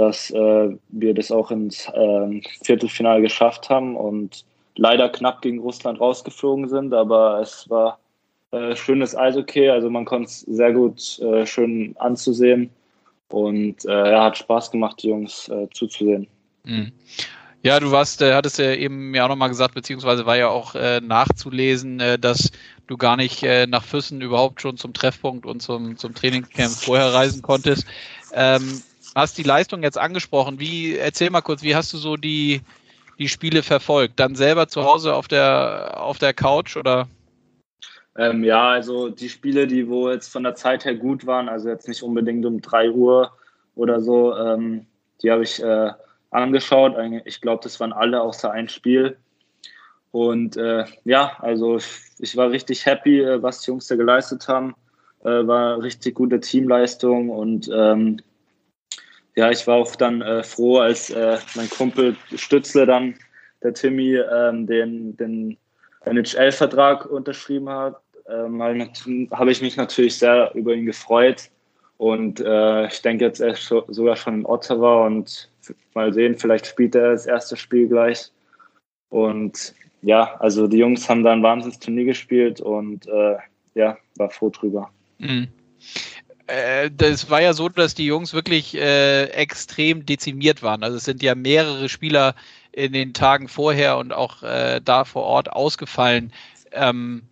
dass 0.00 0.30
äh, 0.30 0.76
wir 0.88 1.14
das 1.14 1.30
auch 1.30 1.50
ins 1.50 1.86
äh, 1.88 2.40
Viertelfinale 2.64 3.20
geschafft 3.20 3.68
haben 3.68 3.96
und 3.96 4.46
leider 4.76 5.10
knapp 5.10 5.42
gegen 5.42 5.58
Russland 5.58 6.00
rausgeflogen 6.00 6.68
sind, 6.68 6.94
aber 6.94 7.40
es 7.40 7.68
war 7.68 7.98
äh, 8.50 8.74
schönes 8.74 9.14
Eishockey, 9.14 9.68
also 9.68 9.90
man 9.90 10.06
konnte 10.06 10.28
es 10.28 10.40
sehr 10.40 10.72
gut 10.72 11.18
äh, 11.18 11.44
schön 11.44 11.94
anzusehen 11.98 12.70
und 13.28 13.84
äh, 13.84 14.10
ja, 14.10 14.24
hat 14.24 14.38
Spaß 14.38 14.70
gemacht, 14.70 15.02
die 15.02 15.08
Jungs 15.08 15.48
äh, 15.48 15.68
zuzusehen. 15.74 16.26
Mhm. 16.64 16.92
Ja, 17.62 17.78
du 17.78 17.90
warst, 17.90 18.22
äh, 18.22 18.32
hattest 18.32 18.58
ja 18.58 18.72
eben 18.72 19.14
ja 19.14 19.26
auch 19.26 19.28
nochmal 19.28 19.50
gesagt, 19.50 19.74
beziehungsweise 19.74 20.24
war 20.24 20.38
ja 20.38 20.48
auch 20.48 20.74
äh, 20.74 21.02
nachzulesen, 21.02 22.00
äh, 22.00 22.18
dass 22.18 22.50
du 22.86 22.96
gar 22.96 23.18
nicht 23.18 23.42
äh, 23.42 23.66
nach 23.66 23.84
Füssen 23.84 24.22
überhaupt 24.22 24.62
schon 24.62 24.78
zum 24.78 24.94
Treffpunkt 24.94 25.44
und 25.44 25.60
zum, 25.60 25.98
zum 25.98 26.14
Trainingscamp 26.14 26.72
vorher 26.72 27.12
reisen 27.12 27.42
konntest. 27.42 27.86
Ähm, 28.32 28.80
hast 29.14 29.38
die 29.38 29.42
Leistung 29.42 29.82
jetzt 29.82 29.98
angesprochen. 29.98 30.60
Wie, 30.60 30.96
erzähl 30.96 31.30
mal 31.30 31.40
kurz, 31.40 31.62
wie 31.62 31.74
hast 31.74 31.92
du 31.92 31.98
so 31.98 32.16
die, 32.16 32.60
die 33.18 33.28
Spiele 33.28 33.62
verfolgt? 33.62 34.18
Dann 34.20 34.34
selber 34.34 34.68
zu 34.68 34.84
Hause 34.84 35.14
auf 35.14 35.28
der, 35.28 36.00
auf 36.00 36.18
der 36.18 36.32
Couch 36.34 36.76
oder? 36.76 37.08
Ähm, 38.16 38.44
ja, 38.44 38.68
also 38.68 39.08
die 39.08 39.28
Spiele, 39.28 39.66
die 39.66 39.88
wo 39.88 40.10
jetzt 40.10 40.28
von 40.28 40.42
der 40.42 40.54
Zeit 40.54 40.84
her 40.84 40.94
gut 40.94 41.26
waren, 41.26 41.48
also 41.48 41.68
jetzt 41.68 41.88
nicht 41.88 42.02
unbedingt 42.02 42.44
um 42.44 42.60
3 42.60 42.90
Uhr 42.90 43.32
oder 43.76 44.00
so, 44.00 44.36
ähm, 44.36 44.86
die 45.22 45.30
habe 45.30 45.42
ich 45.42 45.62
äh, 45.62 45.92
angeschaut. 46.30 46.96
Ich 47.24 47.40
glaube, 47.40 47.62
das 47.62 47.78
waren 47.80 47.92
alle 47.92 48.20
außer 48.20 48.50
ein 48.50 48.68
Spiel. 48.68 49.16
Und 50.12 50.56
äh, 50.56 50.84
ja, 51.04 51.36
also 51.38 51.78
ich 52.18 52.36
war 52.36 52.50
richtig 52.50 52.84
happy, 52.84 53.20
äh, 53.20 53.42
was 53.42 53.60
die 53.60 53.70
Jungs 53.70 53.86
da 53.86 53.96
geleistet 53.96 54.48
haben. 54.48 54.74
Äh, 55.22 55.46
war 55.46 55.82
richtig 55.82 56.14
gute 56.14 56.40
Teamleistung 56.40 57.30
und 57.30 57.70
ähm, 57.72 58.20
ja, 59.36 59.50
ich 59.50 59.66
war 59.66 59.76
auch 59.76 59.94
dann 59.96 60.22
äh, 60.22 60.42
froh, 60.42 60.78
als 60.78 61.10
äh, 61.10 61.38
mein 61.54 61.70
Kumpel 61.70 62.16
Stützle 62.34 62.86
dann, 62.86 63.14
der 63.62 63.74
Timmy, 63.74 64.16
ähm, 64.16 64.66
den, 64.66 65.16
den 65.16 65.56
NHL-Vertrag 66.04 67.06
unterschrieben 67.06 67.68
hat. 67.68 68.00
Ähm, 68.28 68.60
habe 68.62 69.50
ich 69.50 69.60
mich 69.60 69.76
natürlich 69.76 70.16
sehr 70.18 70.52
über 70.54 70.74
ihn 70.74 70.86
gefreut. 70.86 71.50
Und 71.98 72.40
äh, 72.40 72.86
ich 72.86 73.02
denke 73.02 73.26
jetzt 73.26 73.40
er 73.40 73.52
ist 73.52 73.66
sogar 73.66 74.16
schon 74.16 74.40
in 74.40 74.46
Ottawa 74.46 75.06
und 75.06 75.50
mal 75.94 76.12
sehen, 76.14 76.34
vielleicht 76.34 76.66
spielt 76.66 76.94
er 76.94 77.12
das 77.12 77.26
erste 77.26 77.56
Spiel 77.56 77.88
gleich. 77.88 78.30
Und 79.10 79.74
ja, 80.00 80.36
also 80.38 80.66
die 80.66 80.78
Jungs 80.78 81.08
haben 81.10 81.24
da 81.24 81.32
ein 81.32 81.42
Wahnsinnsturnier 81.42 82.06
gespielt 82.06 82.60
und 82.62 83.06
äh, 83.06 83.36
ja, 83.74 83.98
war 84.16 84.30
froh 84.30 84.48
drüber. 84.48 84.90
Mhm 85.18 85.48
äh, 86.50 86.90
das 86.94 87.30
war 87.30 87.40
ja 87.40 87.52
so, 87.52 87.68
dass 87.68 87.94
die 87.94 88.06
Jungs 88.06 88.34
wirklich 88.34 88.76
äh, 88.76 89.24
extrem 89.26 90.06
dezimiert 90.06 90.62
waren. 90.62 90.82
Also 90.82 90.96
es 90.96 91.04
sind 91.04 91.22
ja 91.22 91.34
mehrere 91.34 91.88
Spieler 91.88 92.34
in 92.72 92.92
den 92.92 93.14
Tagen 93.14 93.48
vorher 93.48 93.96
und 93.98 94.12
auch 94.12 94.42
äh, 94.42 94.80
da 94.84 95.04
vor 95.04 95.24
Ort 95.24 95.52
ausgefallen. 95.52 96.32
Ähm, 96.72 97.22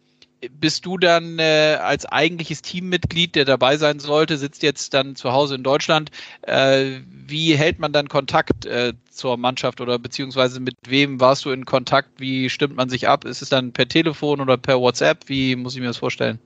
bist 0.53 0.87
du 0.87 0.99
dann 0.99 1.39
äh, 1.39 1.79
als 1.83 2.07
eigentliches 2.07 2.63
Teammitglied, 2.63 3.35
der 3.35 3.45
dabei 3.45 3.77
sein 3.77 3.99
sollte, 3.99 4.39
sitzt 4.39 4.63
jetzt 4.63 4.95
dann 4.95 5.17
zu 5.17 5.33
Hause 5.33 5.57
in 5.57 5.65
Deutschland. 5.65 6.11
Äh, 6.43 7.01
wie 7.09 7.57
hält 7.57 7.81
man 7.81 7.93
dann 7.93 8.09
Kontakt 8.09 8.65
äh, 8.67 8.93
zur 9.11 9.37
Mannschaft 9.37 9.81
oder 9.81 9.99
beziehungsweise 9.99 10.61
mit 10.61 10.77
wem 10.87 11.21
warst 11.21 11.45
du 11.45 11.51
in 11.51 11.65
Kontakt? 11.65 12.11
Wie 12.19 12.51
stimmt 12.51 12.77
man 12.77 12.89
sich 12.89 13.09
ab? 13.09 13.25
Ist 13.25 13.43
es 13.43 13.49
dann 13.49 13.73
per 13.73 13.89
Telefon 13.89 14.41
oder 14.41 14.57
per 14.57 14.81
WhatsApp? 14.81 15.29
Wie 15.29 15.57
muss 15.57 15.75
ich 15.75 15.81
mir 15.81 15.89
das 15.89 15.97
vorstellen? 15.97 16.39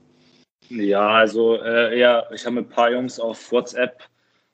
Ja, 0.69 1.07
also 1.09 1.61
äh, 1.61 1.99
ja, 1.99 2.23
ich 2.33 2.45
habe 2.45 2.55
mit 2.55 2.67
ein 2.67 2.73
paar 2.73 2.91
Jungs 2.91 3.19
auf 3.19 3.51
WhatsApp 3.51 4.03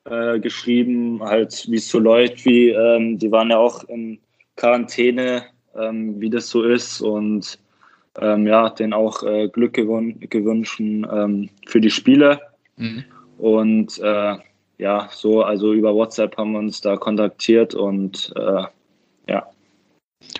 äh, 0.04 0.38
geschrieben, 0.38 1.22
halt 1.22 1.66
wie 1.68 1.76
es 1.76 1.88
so 1.88 1.98
läuft, 1.98 2.44
wie 2.44 2.70
ähm, 2.70 3.18
die 3.18 3.30
waren 3.30 3.50
ja 3.50 3.58
auch 3.58 3.84
in 3.84 4.18
Quarantäne, 4.56 5.44
ähm, 5.74 6.20
wie 6.20 6.30
das 6.30 6.48
so 6.48 6.62
ist 6.62 7.00
und 7.00 7.58
ähm, 8.18 8.46
ja, 8.46 8.70
denen 8.70 8.92
auch 8.92 9.22
äh, 9.22 9.48
Glück 9.48 9.74
gewünscht 9.74 10.80
ähm, 10.80 11.48
für 11.66 11.80
die 11.80 11.90
Spiele. 11.90 12.40
Mhm. 12.76 13.04
Und 13.38 13.98
äh, 13.98 14.36
ja, 14.78 15.08
so, 15.12 15.42
also 15.42 15.72
über 15.72 15.94
WhatsApp 15.94 16.36
haben 16.36 16.52
wir 16.52 16.58
uns 16.58 16.80
da 16.80 16.96
kontaktiert 16.96 17.74
und 17.74 18.32
äh, 18.36 18.64
ja. 19.28 19.46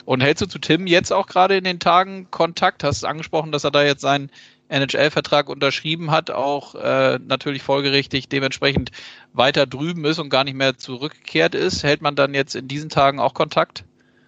Und 0.05 0.23
hältst 0.23 0.43
du 0.43 0.47
zu 0.47 0.59
Tim 0.59 0.87
jetzt 0.87 1.13
auch 1.13 1.27
gerade 1.27 1.57
in 1.57 1.65
den 1.65 1.79
Tagen 1.79 2.27
Kontakt? 2.31 2.83
Hast 2.83 3.03
du 3.03 3.07
angesprochen, 3.07 3.53
dass 3.53 3.65
er 3.65 3.71
da 3.71 3.85
jetzt 3.85 4.03
sein 4.03 4.31
NHL-Vertrag 4.71 5.49
unterschrieben 5.49 6.11
hat, 6.11 6.31
auch 6.31 6.75
äh, 6.75 7.19
natürlich 7.19 7.63
folgerichtig 7.63 8.29
dementsprechend 8.29 8.91
weiter 9.33 9.67
drüben 9.67 10.05
ist 10.05 10.19
und 10.19 10.31
gar 10.31 10.45
nicht 10.45 10.57
mehr 10.57 10.79
zurückgekehrt 10.79 11.55
ist. 11.55 11.83
Hält 11.83 12.03
man 12.03 12.17
dann 12.17 12.35
jetzt 12.35 12.55
in 12.55 12.69
diesen 12.69 12.89
Tagen 12.89 13.21
auch 13.21 13.35
Kontakt? 13.35 13.85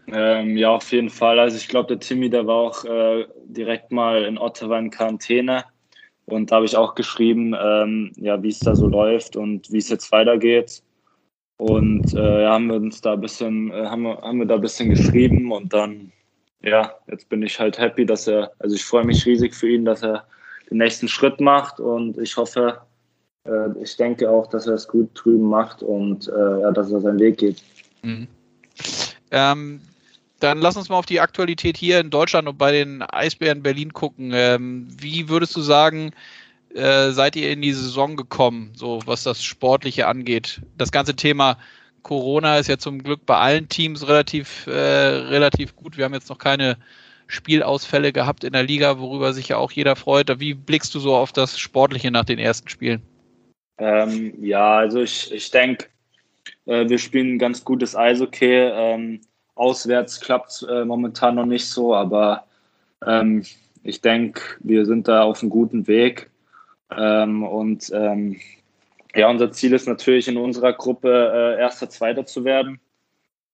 Ähm, 0.09 0.57
ja, 0.57 0.71
auf 0.71 0.91
jeden 0.93 1.11
Fall. 1.11 1.39
Also 1.39 1.57
ich 1.57 1.69
glaube, 1.69 1.89
der 1.89 2.01
Timmy, 2.01 2.29
der 2.29 2.47
war 2.47 2.57
auch 2.57 2.85
äh, 2.85 3.27
direkt 3.47 3.93
mal 3.93 4.25
in 4.25 4.37
Ottawa 4.37 4.79
in 4.79 4.91
Quarantäne. 4.91 5.65
Und 6.25 6.51
da 6.51 6.57
habe 6.57 6.67
ich 6.67 6.77
auch 6.77 6.95
geschrieben, 6.95 7.55
ähm, 7.61 8.13
ja, 8.17 8.43
wie 8.43 8.49
es 8.49 8.61
da 8.61 8.75
so 8.75 8.89
läuft 8.89 9.37
und 9.37 9.71
wie 9.73 9.79
es 9.79 9.89
jetzt 9.89 10.13
weitergeht. 10.13 10.83
Und 11.57 12.15
äh, 12.15 12.47
haben 12.47 12.67
wir 12.69 12.77
uns 12.77 13.01
da 13.01 13.13
ein 13.13 13.21
bisschen, 13.21 13.71
äh, 13.71 13.87
haben, 13.87 14.07
haben 14.07 14.39
wir 14.39 14.47
da 14.47 14.57
ein 14.57 14.61
bisschen 14.61 14.91
geschrieben 14.91 15.53
und 15.53 15.73
dann 15.73 16.13
ja, 16.63 16.95
jetzt 17.09 17.29
bin 17.29 17.43
ich 17.43 17.59
halt 17.59 17.79
happy, 17.79 18.07
dass 18.07 18.27
er, 18.27 18.53
also 18.59 18.75
ich 18.75 18.85
freue 18.85 19.05
mich 19.05 19.27
riesig 19.27 19.55
für 19.55 19.69
ihn, 19.69 19.85
dass 19.85 20.03
er 20.03 20.25
den 20.71 20.79
nächsten 20.79 21.09
Schritt 21.09 21.41
macht 21.41 21.81
und 21.81 22.19
ich 22.19 22.37
hoffe, 22.37 22.81
äh, 23.45 23.83
ich 23.83 23.97
denke 23.97 24.31
auch, 24.31 24.49
dass 24.49 24.67
er 24.67 24.75
es 24.75 24.89
gut 24.89 25.11
drüben 25.15 25.49
macht 25.49 25.83
und 25.83 26.29
äh, 26.29 26.61
ja, 26.61 26.71
dass 26.71 26.91
er 26.91 27.01
seinen 27.01 27.19
Weg 27.19 27.39
geht. 27.39 27.63
Mhm. 28.03 28.29
Ähm, 29.31 29.81
dann 30.41 30.59
lass 30.59 30.77
uns 30.77 30.89
mal 30.89 30.97
auf 30.97 31.07
die 31.07 31.21
Aktualität 31.21 31.77
hier 31.77 32.01
in 32.01 32.11
Deutschland 32.11 32.49
und 32.49 32.59
bei 32.59 32.73
den 32.73 33.03
Eisbären 33.03 33.63
Berlin 33.63 33.93
gucken. 33.93 34.33
Ähm, 34.35 34.89
wie 34.99 35.29
würdest 35.29 35.55
du 35.57 35.61
sagen, 35.61 36.13
äh, 36.75 37.11
seid 37.11 37.37
ihr 37.37 37.51
in 37.51 37.63
die 37.63 37.73
Saison 37.73 38.17
gekommen, 38.17 38.73
so 38.75 39.01
was 39.05 39.23
das 39.23 39.43
Sportliche 39.43 40.07
angeht? 40.07 40.61
Das 40.79 40.91
ganze 40.91 41.15
Thema 41.15 41.59
Corona 42.03 42.59
ist 42.59 42.69
ja 42.69 42.79
zum 42.79 43.03
Glück 43.03 43.25
bei 43.27 43.37
allen 43.37 43.69
Teams 43.69 44.07
relativ, 44.07 44.67
äh, 44.67 44.71
relativ 44.71 45.77
gut. 45.77 45.97
Wir 45.97 46.05
haben 46.05 46.15
jetzt 46.15 46.29
noch 46.29 46.39
keine 46.39 46.77
Spielausfälle 47.27 48.13
gehabt 48.13 48.45
in 48.45 48.53
der 48.53 48.65
Liga, 48.65 48.99
worüber 48.99 49.33
sich 49.33 49.49
ja 49.49 49.57
auch 49.57 49.73
jeder 49.73 49.97
freut. 49.97 50.29
Wie 50.41 50.55
blickst 50.55 50.95
du 50.95 50.99
so 51.01 51.15
auf 51.15 51.33
das 51.33 51.59
Sportliche 51.59 52.11
nach 52.11 52.25
den 52.25 52.39
ersten 52.39 52.69
Spielen? 52.69 53.03
Ähm, 53.79 54.35
ja, 54.45 54.79
also 54.79 55.01
ich, 55.01 55.33
ich 55.33 55.51
denke, 55.51 55.87
äh, 56.67 56.89
wir 56.89 56.99
spielen 56.99 57.35
ein 57.35 57.39
ganz 57.39 57.65
gutes 57.65 57.97
Eishockey. 57.97 58.71
Ähm, 58.73 59.21
auswärts 59.55 60.21
klappt 60.21 60.51
es 60.51 60.63
äh, 60.63 60.85
momentan 60.85 61.37
noch 61.37 61.47
nicht 61.47 61.67
so, 61.67 61.95
aber 61.95 62.45
ähm, 63.07 63.45
ich 63.83 64.01
denke, 64.01 64.43
wir 64.61 64.85
sind 64.87 65.09
da 65.09 65.23
auf 65.23 65.41
einem 65.41 65.51
guten 65.51 65.87
Weg. 65.87 66.31
Ähm, 66.97 67.43
und 67.43 67.91
ähm, 67.95 68.39
ja, 69.15 69.29
unser 69.29 69.53
Ziel 69.53 69.73
ist 69.73 69.87
natürlich 69.87 70.29
in 70.29 70.37
unserer 70.37 70.73
Gruppe 70.73 71.57
äh, 71.57 71.61
erster, 71.61 71.89
zweiter 71.91 72.25
zu 72.25 72.45
werden. 72.45 72.81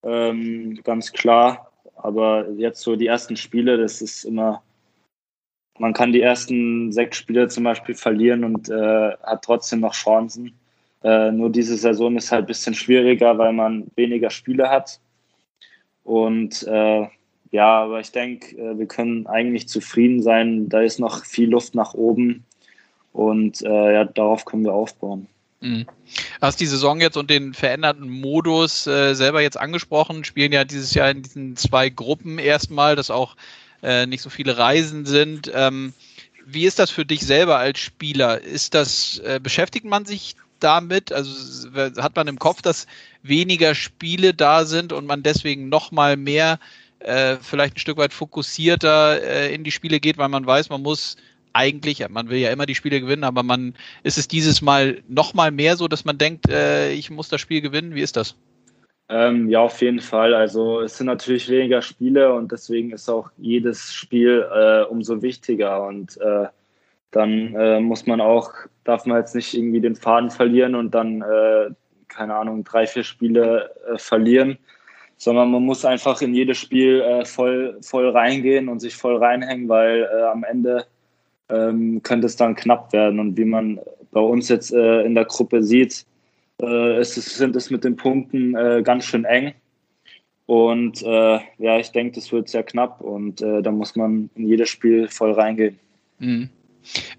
Ähm, 0.03 0.81
ganz 0.85 1.13
klar. 1.13 1.73
Aber 1.97 2.49
jetzt 2.51 2.81
so 2.83 2.95
die 2.95 3.09
ersten 3.09 3.37
Spiele, 3.37 3.77
das 3.77 4.01
ist 4.01 4.25
immer, 4.25 4.63
man 5.79 5.93
kann 5.93 6.13
die 6.13 6.21
ersten 6.21 6.93
sechs 6.93 7.17
Spiele 7.17 7.49
zum 7.49 7.65
Beispiel 7.65 7.95
verlieren 7.97 8.45
und 8.45 8.69
äh, 8.69 9.13
hat 9.23 9.45
trotzdem 9.45 9.81
noch 9.81 9.95
Chancen. 9.95 10.55
Äh, 11.03 11.33
nur 11.33 11.51
diese 11.51 11.77
Saison 11.77 12.17
ist 12.17 12.31
halt 12.31 12.45
ein 12.45 12.47
bisschen 12.47 12.75
schwieriger, 12.75 13.37
weil 13.39 13.53
man 13.53 13.89
weniger 13.97 14.31
Spiele 14.31 14.71
hat. 14.71 15.01
Und 16.05 16.63
äh, 16.69 17.09
ja, 17.51 17.83
aber 17.83 18.01
ich 18.01 18.13
denke, 18.13 18.57
äh, 18.57 18.79
wir 18.79 18.87
können 18.87 19.27
eigentlich 19.27 19.69
zufrieden 19.69 20.23
sein. 20.23 20.69
Da 20.69 20.81
ist 20.83 21.01
noch 21.01 21.25
viel 21.25 21.51
Luft 21.51 21.75
nach 21.75 21.95
oben 21.95 22.45
und 23.13 23.63
äh, 23.63 23.95
ja, 23.95 24.05
darauf 24.05 24.45
können 24.45 24.65
wir 24.65 24.75
aufbauen. 24.75 25.27
Mhm. 25.61 25.87
Hast 26.41 26.61
die 26.61 26.67
Saison 26.67 27.01
jetzt 27.01 27.17
und 27.17 27.31
den 27.31 27.53
veränderten 27.53 28.09
Modus 28.09 28.87
äh, 28.87 29.15
selber 29.15 29.43
jetzt 29.43 29.59
angesprochen, 29.59 30.25
spielen 30.25 30.53
ja 30.53 30.65
dieses 30.65 30.95
Jahr 30.95 31.11
in 31.11 31.23
diesen 31.23 31.57
zwei 31.57 31.89
Gruppen 31.89 32.39
erstmal, 32.39 32.95
dass 32.95 33.11
auch 33.11 33.37
äh, 33.83 34.07
nicht 34.07 34.23
so 34.23 34.31
viele 34.31 34.57
Reisen 34.57 35.05
sind. 35.05 35.51
Ähm, 35.53 35.95
Wie 36.47 36.65
ist 36.65 36.79
das 36.79 36.91
für 36.91 37.05
dich 37.05 37.23
selber 37.23 37.59
als 37.59 37.81
Spieler? 37.81 38.41
Ist 38.41 38.75
das, 38.75 39.19
äh, 39.19 39.41
beschäftigt 39.43 39.85
man 39.85 40.05
sich 40.05 40.37
damit? 40.61 41.13
Also 41.13 41.71
hat 41.99 42.15
man 42.15 42.29
im 42.29 42.39
Kopf, 42.39 42.63
dass 42.63 42.87
weniger 43.23 43.75
Spiele 43.75 44.35
da 44.35 44.65
sind 44.65 44.93
und 44.93 45.07
man 45.07 45.23
deswegen 45.25 45.69
noch 45.69 45.91
mal 45.91 46.17
mehr 46.17 46.61
äh, 47.01 47.37
vielleicht 47.41 47.77
ein 47.77 47.81
Stück 47.81 47.99
weit 47.99 48.13
fokussierter 48.13 49.23
äh, 49.23 49.55
in 49.55 49.65
die 49.65 49.71
Spiele 49.71 50.01
geht, 50.01 50.19
weil 50.19 50.29
man 50.29 50.47
weiß, 50.47 50.69
man 50.69 50.83
muss 50.83 51.17
eigentlich, 51.59 52.09
man 52.09 52.31
will 52.31 52.39
ja 52.39 52.51
immer 52.51 52.67
die 52.67 52.77
Spiele 52.77 53.01
gewinnen, 53.01 53.25
aber 53.25 53.43
man 53.43 53.75
ist 54.05 54.17
es 54.17 54.29
dieses 54.29 54.63
Mal 54.63 55.03
noch 55.09 55.35
mal 55.35 55.51
mehr 55.51 55.77
so, 55.77 55.89
dass 55.89 56.05
man 56.05 56.17
denkt, 56.17 56.49
äh, 56.49 56.93
ich 56.93 57.11
muss 57.11 57.29
das 57.29 57.41
Spiel 57.41 57.61
gewinnen. 57.61 57.95
Wie 57.95 58.03
ist 58.03 58.17
das? 58.17 58.37
Ähm, 59.09 59.49
ja, 59.49 59.61
auf 59.61 59.81
jeden 59.81 60.01
Fall. 60.01 60.35
Also 60.35 60.81
es 60.81 60.97
sind 60.97 61.07
natürlich 61.07 61.49
weniger 61.49 61.83
Spiele 61.83 62.33
und 62.33 62.53
deswegen 62.53 62.93
ist 62.93 63.09
auch 63.09 63.31
jedes 63.39 63.93
Spiel 63.93 64.47
äh, 64.55 64.83
umso 64.85 65.21
wichtiger 65.21 65.85
und 65.87 66.17
äh, 66.21 66.47
dann 67.11 67.55
äh, 67.55 67.81
muss 67.81 68.07
man 68.07 68.21
auch, 68.21 68.53
darf 68.85 69.07
man 69.07 69.19
jetzt 69.19 69.35
nicht 69.35 69.55
irgendwie 69.55 69.81
den 69.81 69.97
Faden 69.97 70.31
verlieren 70.31 70.75
und 70.75 70.95
dann, 70.95 71.23
äh, 71.23 71.71
keine 72.09 72.35
Ahnung, 72.37 72.65
drei, 72.65 72.87
vier 72.87 73.03
Spiele 73.03 73.71
äh, 73.91 73.99
verlieren, 73.99 74.59
sondern 75.17 75.51
man 75.51 75.63
muss 75.63 75.87
einfach 75.87 76.21
in 76.21 76.35
jedes 76.35 76.59
Spiel 76.59 77.01
äh, 77.01 77.25
voll, 77.25 77.79
voll 77.81 78.11
reingehen 78.11 78.69
und 78.69 78.81
sich 78.81 78.95
voll 78.95 79.17
reinhängen, 79.17 79.69
weil 79.69 80.07
am 80.31 80.45
Ende 80.45 80.87
ähm, 81.49 82.03
könnte 82.03 82.27
es 82.27 82.37
dann 82.37 82.55
knapp 82.55 82.93
werden 82.93 83.21
und 83.21 83.37
wie 83.37 83.45
man 83.45 83.81
bei 84.11 84.21
uns 84.21 84.49
jetzt 84.49 84.71
in 84.73 85.15
der 85.15 85.27
Gruppe 85.27 85.63
sieht, 85.63 86.07
äh, 86.63 86.97
es 86.97 87.15
sind 87.15 87.57
es 87.57 87.71
mit 87.71 87.85
den 87.85 87.97
Punkten 87.97 88.57
äh, 88.57 88.83
ganz 88.83 89.05
schön 89.05 89.25
eng. 89.25 89.55
Und 90.47 91.03
äh, 91.03 91.39
ja, 91.59 91.79
ich 91.79 91.93
denke, 91.93 92.15
das 92.15 92.33
wird 92.33 92.49
sehr 92.49 92.63
knapp 92.63 93.03
und 93.03 93.43
äh, 93.43 93.61
da 93.61 93.71
muss 93.71 93.97
man 93.97 94.31
in 94.35 94.47
jedes 94.47 94.71
Spiel 94.71 95.07
voll 95.09 95.33
reingehen. 95.33 95.79
Mhm. 96.19 96.49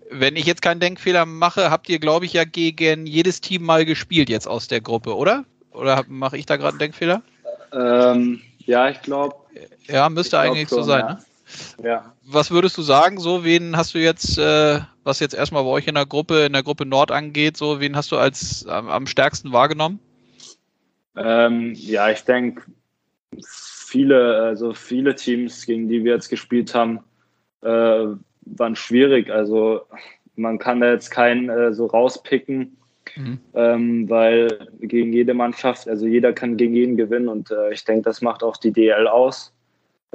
Wenn 0.10 0.36
ich 0.36 0.48
jetzt 0.48 0.64
keinen 0.64 0.80
Denkfehler 0.80 1.28
mache, 1.28 1.70
habt 1.70 1.90
ihr, 1.90 2.00
glaube 2.00 2.26
ich, 2.26 2.34
ja 2.34 2.44
gegen 2.44 3.06
jedes 3.06 3.40
Team 3.40 3.64
mal 3.64 3.86
gespielt 3.86 4.30
jetzt 4.30 4.48
aus 4.48 4.68
der 4.68 4.82
Gruppe, 4.82 5.16
oder? 5.16 5.46
Oder 5.72 6.04
mache 6.08 6.38
ich 6.38 6.48
da 6.48 6.58
gerade 6.58 6.72
einen 6.72 6.80
Denkfehler? 6.80 7.22
Ähm, 7.72 8.42
ja, 8.66 8.90
ich 8.90 9.00
glaube. 9.04 9.36
Ja, 9.86 10.10
müsste 10.10 10.40
eigentlich 10.40 10.68
glaub, 10.68 10.82
so 10.82 10.86
sein. 10.88 11.02
Ja. 11.02 11.14
Ne? 11.14 11.20
Ja. 11.84 12.14
Was 12.26 12.52
würdest 12.52 12.78
du 12.78 12.82
sagen, 12.82 13.20
so, 13.20 13.44
wen 13.44 13.76
hast 13.76 13.94
du 13.94 14.00
jetzt, 14.00 14.38
äh, 14.38 14.80
was 15.04 15.20
jetzt 15.20 15.34
erstmal 15.34 15.64
bei 15.64 15.70
euch 15.70 15.88
in 15.88 15.96
der 15.96 16.06
Gruppe, 16.06 16.46
in 16.46 16.54
der 16.54 16.64
Gruppe 16.64 16.86
Nord 16.86 17.12
angeht, 17.12 17.58
so, 17.58 17.80
wen 17.80 17.96
hast 17.96 18.12
du 18.12 18.18
als 18.18 18.66
am, 18.68 18.90
am 18.90 19.08
stärksten 19.08 19.52
wahrgenommen? 19.52 20.00
Ähm, 21.16 21.74
ja, 21.76 22.10
ich 22.10 22.22
denke, 22.22 22.64
viele, 23.42 24.42
also 24.44 24.74
viele 24.74 25.16
Teams, 25.16 25.66
gegen 25.66 25.88
die 25.90 26.04
wir 26.04 26.14
jetzt 26.14 26.30
gespielt 26.30 26.74
haben, 26.76 27.00
äh, 27.62 28.06
waren 28.46 28.76
schwierig. 28.76 29.30
Also 29.30 29.82
man 30.36 30.60
kann 30.60 30.80
da 30.80 30.92
jetzt 30.92 31.10
keinen 31.12 31.50
äh, 31.50 31.74
so 31.74 31.88
rauspicken, 31.88 32.78
mhm. 33.16 33.40
ähm, 33.54 34.10
weil 34.10 34.70
gegen 34.80 35.14
jede 35.14 35.34
Mannschaft, 35.34 35.88
also 35.88 36.06
jeder 36.06 36.34
kann 36.34 36.58
gegen 36.58 36.74
jeden 36.74 36.98
gewinnen 36.98 37.28
und 37.28 37.52
äh, 37.52 37.74
ich 37.74 37.84
denke, 37.84 38.04
das 38.04 38.22
macht 38.22 38.44
auch 38.44 38.58
die 38.58 38.72
DL 38.72 39.08
aus. 39.08 39.54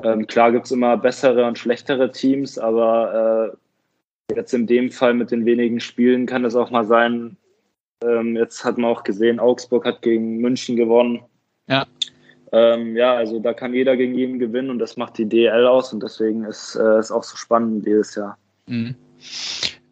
Ähm, 0.03 0.27
klar 0.27 0.53
gibt 0.53 0.67
es 0.67 0.73
immer 0.73 0.97
bessere 0.97 1.47
und 1.47 1.59
schlechtere 1.59 2.11
Teams, 2.11 2.59
aber 2.59 3.55
äh, 4.31 4.35
jetzt 4.35 4.53
in 4.53 4.67
dem 4.67 4.91
Fall 4.91 5.15
mit 5.15 5.31
den 5.31 5.45
wenigen 5.45 5.81
Spielen 5.81 6.27
kann 6.27 6.45
es 6.45 6.57
auch 6.57 6.71
mal 6.71 6.85
sein, 6.85 7.37
ähm, 8.03 8.37
jetzt 8.37 8.65
hat 8.65 8.77
man 8.79 8.91
auch 8.91 9.05
gesehen, 9.05 9.39
Augsburg 9.39 9.85
hat 9.85 10.03
gegen 10.03 10.39
München 10.39 10.77
gewonnen. 10.77 11.23
Ja. 11.69 11.87
Ähm, 12.53 12.97
ja, 12.97 13.15
also 13.15 13.41
da 13.41 13.53
kann 13.53 13.75
jeder 13.75 13.97
gegen 13.97 14.15
jeden 14.15 14.39
gewinnen 14.39 14.71
und 14.71 14.79
das 14.79 14.97
macht 14.97 15.19
die 15.19 15.29
DL 15.29 15.67
aus 15.67 15.93
und 15.93 16.03
deswegen 16.03 16.45
ist 16.45 16.77
es 16.77 17.11
äh, 17.11 17.13
auch 17.13 17.25
so 17.25 17.37
spannend 17.37 17.87
jedes 17.87 18.15
Jahr. 18.15 18.37
Mhm. 18.67 18.95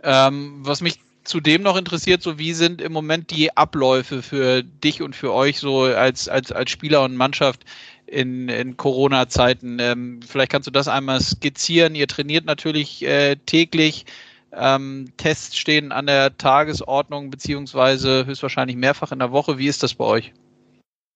Ähm, 0.02 0.58
was 0.60 0.80
mich 0.80 0.98
zudem 1.24 1.62
noch 1.62 1.76
interessiert, 1.76 2.22
so 2.22 2.38
wie 2.38 2.52
sind 2.52 2.80
im 2.80 2.92
Moment 2.92 3.30
die 3.30 3.56
Abläufe 3.56 4.22
für 4.22 4.62
dich 4.62 5.02
und 5.02 5.16
für 5.16 5.32
euch 5.32 5.58
so 5.58 5.82
als, 5.82 6.28
als, 6.28 6.52
als 6.52 6.70
Spieler 6.70 7.04
und 7.04 7.16
Mannschaft 7.16 7.64
in, 8.12 8.48
in 8.48 8.76
Corona-Zeiten. 8.76 9.78
Ähm, 9.80 10.20
vielleicht 10.26 10.52
kannst 10.52 10.66
du 10.66 10.70
das 10.70 10.86
einmal 10.86 11.20
skizzieren. 11.20 11.94
Ihr 11.94 12.06
trainiert 12.06 12.44
natürlich 12.44 13.04
äh, 13.04 13.36
täglich. 13.46 14.04
Ähm, 14.52 15.12
Tests 15.16 15.56
stehen 15.56 15.92
an 15.92 16.06
der 16.06 16.36
Tagesordnung, 16.36 17.30
beziehungsweise 17.30 18.26
höchstwahrscheinlich 18.26 18.76
mehrfach 18.76 19.12
in 19.12 19.18
der 19.18 19.32
Woche. 19.32 19.58
Wie 19.58 19.66
ist 19.66 19.82
das 19.82 19.94
bei 19.94 20.04
euch? 20.04 20.32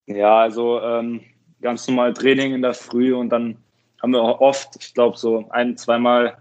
Ja, 0.07 0.41
also 0.41 0.81
ähm, 0.81 1.21
ganz 1.61 1.87
normal 1.87 2.15
Training 2.15 2.55
in 2.55 2.63
der 2.63 2.75
Früh 2.75 3.15
und 3.15 3.29
dann 3.29 3.59
haben 4.01 4.13
wir 4.13 4.41
oft, 4.41 4.77
ich 4.81 4.95
glaube, 4.95 5.19
so 5.19 5.47
ein, 5.51 5.77
zweimal 5.77 6.39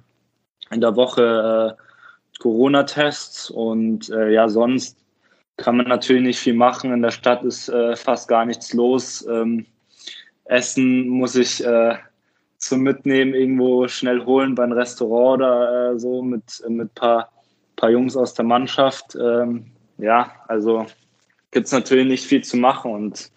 in 0.72 0.82
der 0.82 0.96
Woche 0.96 1.76
äh, 1.78 2.40
Corona-Tests 2.40 3.50
und 3.50 4.10
äh, 4.10 4.32
ja, 4.32 4.48
sonst 4.48 4.98
kann 5.58 5.78
man 5.78 5.88
natürlich 5.88 6.24
nicht 6.24 6.40
viel 6.40 6.54
machen. 6.54 6.94
In 6.94 7.02
der 7.02 7.12
Stadt 7.12 7.44
ist 7.44 7.70
äh, 7.70 7.96
fast 7.96 8.28
gar 8.28 8.46
nichts 8.46 8.74
los. 8.74 9.26
Ähm, 9.28 9.66
Essen 10.46 11.08
muss 11.08 11.36
ich 11.36 11.64
äh, 11.64 11.96
zum 12.58 12.82
Mitnehmen 12.82 13.34
irgendwo 13.34 13.88
schnell 13.88 14.26
holen 14.26 14.56
beim 14.56 14.72
Restaurant 14.72 15.42
oder 15.42 15.92
äh, 15.92 16.00
so 16.00 16.22
mit 16.22 16.44
ein 16.66 16.90
paar, 16.96 17.32
paar 17.76 17.90
Jungs 17.90 18.16
aus 18.16 18.34
der 18.34 18.46
Mannschaft. 18.46 19.16
Ähm, 19.16 19.66
ja, 19.98 20.32
also 20.48 20.86
gibt 21.52 21.68
es 21.68 21.72
natürlich 21.72 22.08
nicht 22.08 22.26
viel 22.26 22.44
zu 22.44 22.58
machen 22.58 22.92
und 22.92 23.32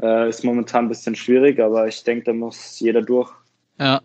äh, 0.00 0.28
ist 0.28 0.44
momentan 0.44 0.86
ein 0.86 0.88
bisschen 0.88 1.14
schwierig, 1.14 1.60
aber 1.60 1.86
ich 1.86 2.02
denke, 2.02 2.24
da 2.24 2.32
muss 2.32 2.80
jeder 2.80 3.02
durch. 3.02 3.30
Ja. 3.78 4.00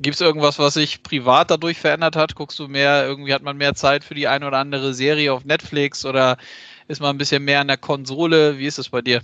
Gibt 0.00 0.16
es 0.16 0.20
irgendwas, 0.20 0.58
was 0.58 0.74
sich 0.74 1.04
privat 1.04 1.50
dadurch 1.50 1.78
verändert 1.78 2.16
hat? 2.16 2.34
Guckst 2.34 2.58
du 2.58 2.66
mehr, 2.66 3.06
irgendwie 3.06 3.32
hat 3.32 3.42
man 3.42 3.56
mehr 3.56 3.74
Zeit 3.74 4.02
für 4.02 4.14
die 4.14 4.26
eine 4.26 4.48
oder 4.48 4.58
andere 4.58 4.94
Serie 4.94 5.32
auf 5.32 5.44
Netflix 5.44 6.04
oder 6.04 6.38
ist 6.88 7.00
man 7.00 7.14
ein 7.14 7.18
bisschen 7.18 7.44
mehr 7.44 7.60
an 7.60 7.68
der 7.68 7.76
Konsole? 7.76 8.58
Wie 8.58 8.66
ist 8.66 8.78
es 8.78 8.88
bei 8.88 9.00
dir? 9.00 9.22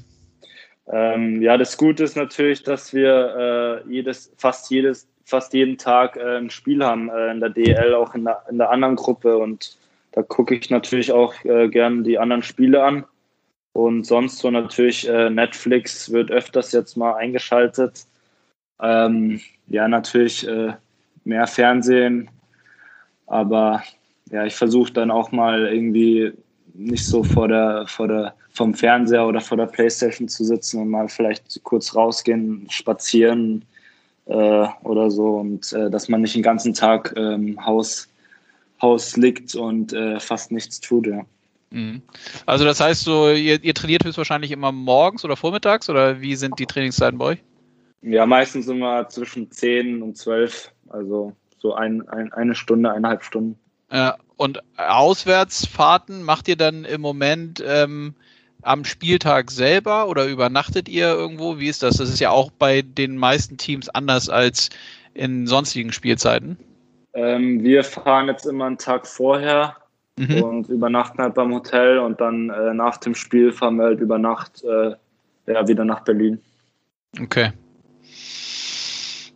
Ähm, 0.90 1.42
ja, 1.42 1.57
das 1.57 1.77
Gute 1.77 2.05
ist 2.05 2.16
natürlich, 2.16 2.62
dass 2.62 2.94
wir 2.94 3.85
äh, 3.87 3.92
jedes, 3.92 4.33
fast 4.37 4.70
jedes, 4.70 5.07
fast 5.24 5.53
jeden 5.53 5.77
Tag 5.77 6.16
äh, 6.16 6.38
ein 6.38 6.51
Spiel 6.51 6.85
haben 6.85 7.11
äh, 7.11 7.31
in 7.31 7.40
der 7.40 7.51
DL, 7.51 7.94
auch 7.94 8.14
in 8.14 8.24
der, 8.24 8.42
in 8.51 8.59
der 8.59 8.70
anderen 8.70 8.96
Gruppe. 8.96 9.37
Und 9.37 9.77
da 10.12 10.22
gucke 10.22 10.55
ich 10.55 10.70
natürlich 10.70 11.12
auch 11.12 11.35
äh, 11.44 11.68
gern 11.68 12.05
die 12.05 12.18
anderen 12.18 12.42
Spiele 12.42 12.83
an. 12.83 13.05
Und 13.74 14.05
sonst 14.05 14.38
so 14.38 14.51
natürlich 14.51 15.09
äh, 15.09 15.31
Netflix 15.31 16.11
wird 16.11 16.31
öfters 16.31 16.72
jetzt 16.72 16.96
mal 16.96 17.14
eingeschaltet. 17.14 18.07
Ähm, 18.81 19.40
ja, 19.66 19.87
natürlich 19.87 20.48
äh, 20.48 20.72
mehr 21.24 21.46
Fernsehen. 21.46 22.31
Aber 23.27 23.83
ja, 24.31 24.46
ich 24.46 24.55
versuche 24.55 24.92
dann 24.92 25.11
auch 25.11 25.33
mal 25.33 25.66
irgendwie 25.66 26.33
nicht 26.78 27.04
so 27.04 27.24
vor 27.24 27.48
der, 27.48 27.86
vor 27.86 28.08
der, 28.08 28.34
vom 28.52 28.72
Fernseher 28.72 29.26
oder 29.26 29.40
vor 29.40 29.56
der 29.56 29.66
Playstation 29.66 30.28
zu 30.28 30.44
sitzen 30.44 30.80
und 30.80 30.88
mal 30.88 31.08
vielleicht 31.08 31.62
kurz 31.64 31.94
rausgehen, 31.94 32.66
spazieren 32.70 33.64
äh, 34.26 34.66
oder 34.84 35.10
so 35.10 35.36
und 35.36 35.72
äh, 35.72 35.90
dass 35.90 36.08
man 36.08 36.22
nicht 36.22 36.36
den 36.36 36.42
ganzen 36.42 36.72
Tag 36.72 37.12
ähm, 37.16 37.64
Haus, 37.64 38.08
Haus 38.80 39.16
liegt 39.16 39.54
und 39.54 39.92
äh, 39.92 40.20
fast 40.20 40.52
nichts 40.52 40.80
tut, 40.80 41.08
ja. 41.08 41.22
Mhm. 41.70 42.00
Also 42.46 42.64
das 42.64 42.80
heißt 42.80 43.02
so, 43.02 43.30
ihr, 43.30 43.62
ihr 43.62 43.74
trainiert 43.74 44.04
höchstwahrscheinlich 44.04 44.52
immer 44.52 44.72
morgens 44.72 45.24
oder 45.24 45.36
vormittags 45.36 45.90
oder 45.90 46.20
wie 46.20 46.36
sind 46.36 46.58
die 46.58 46.66
Trainingszeiten 46.66 47.18
bei 47.18 47.24
euch? 47.24 47.38
Ja, 48.02 48.24
meistens 48.24 48.68
immer 48.68 49.08
zwischen 49.08 49.50
10 49.50 50.00
und 50.02 50.16
12, 50.16 50.70
also 50.88 51.34
so 51.58 51.74
ein, 51.74 52.08
ein, 52.08 52.32
eine 52.32 52.54
Stunde, 52.54 52.90
eineinhalb 52.90 53.24
Stunden. 53.24 53.58
Ja, 53.90 54.16
und 54.38 54.62
Auswärtsfahrten 54.79 56.22
macht 56.22 56.46
ihr 56.46 56.57
dann 56.57 56.85
im 56.85 57.01
Moment 57.01 57.62
ähm, 57.66 58.14
am 58.62 58.85
Spieltag 58.85 59.51
selber 59.51 60.09
oder 60.09 60.27
übernachtet 60.27 60.88
ihr 60.88 61.09
irgendwo? 61.09 61.59
Wie 61.59 61.66
ist 61.66 61.83
das? 61.83 61.96
Das 61.96 62.09
ist 62.09 62.20
ja 62.20 62.31
auch 62.31 62.53
bei 62.53 62.83
den 62.83 63.16
meisten 63.16 63.57
Teams 63.57 63.88
anders 63.88 64.29
als 64.29 64.70
in 65.12 65.48
sonstigen 65.48 65.92
Spielzeiten. 65.92 66.57
Ähm, 67.14 67.64
wir 67.64 67.83
fahren 67.83 68.29
jetzt 68.29 68.46
immer 68.46 68.66
einen 68.66 68.79
Tag 68.79 69.09
vorher 69.09 69.77
mhm. 70.16 70.42
und 70.42 70.68
übernachten 70.68 71.20
halt 71.20 71.35
beim 71.35 71.53
Hotel 71.53 71.98
und 71.98 72.20
dann 72.20 72.51
äh, 72.51 72.72
nach 72.74 72.98
dem 72.98 73.16
Spiel 73.16 73.51
fahren 73.51 73.74
wir 73.77 73.87
halt 73.87 73.98
über 73.98 74.18
Nacht 74.18 74.62
äh, 74.62 74.94
ja, 75.53 75.66
wieder 75.66 75.85
nach 75.85 76.05
Berlin. 76.05 76.40
Okay. 77.20 77.51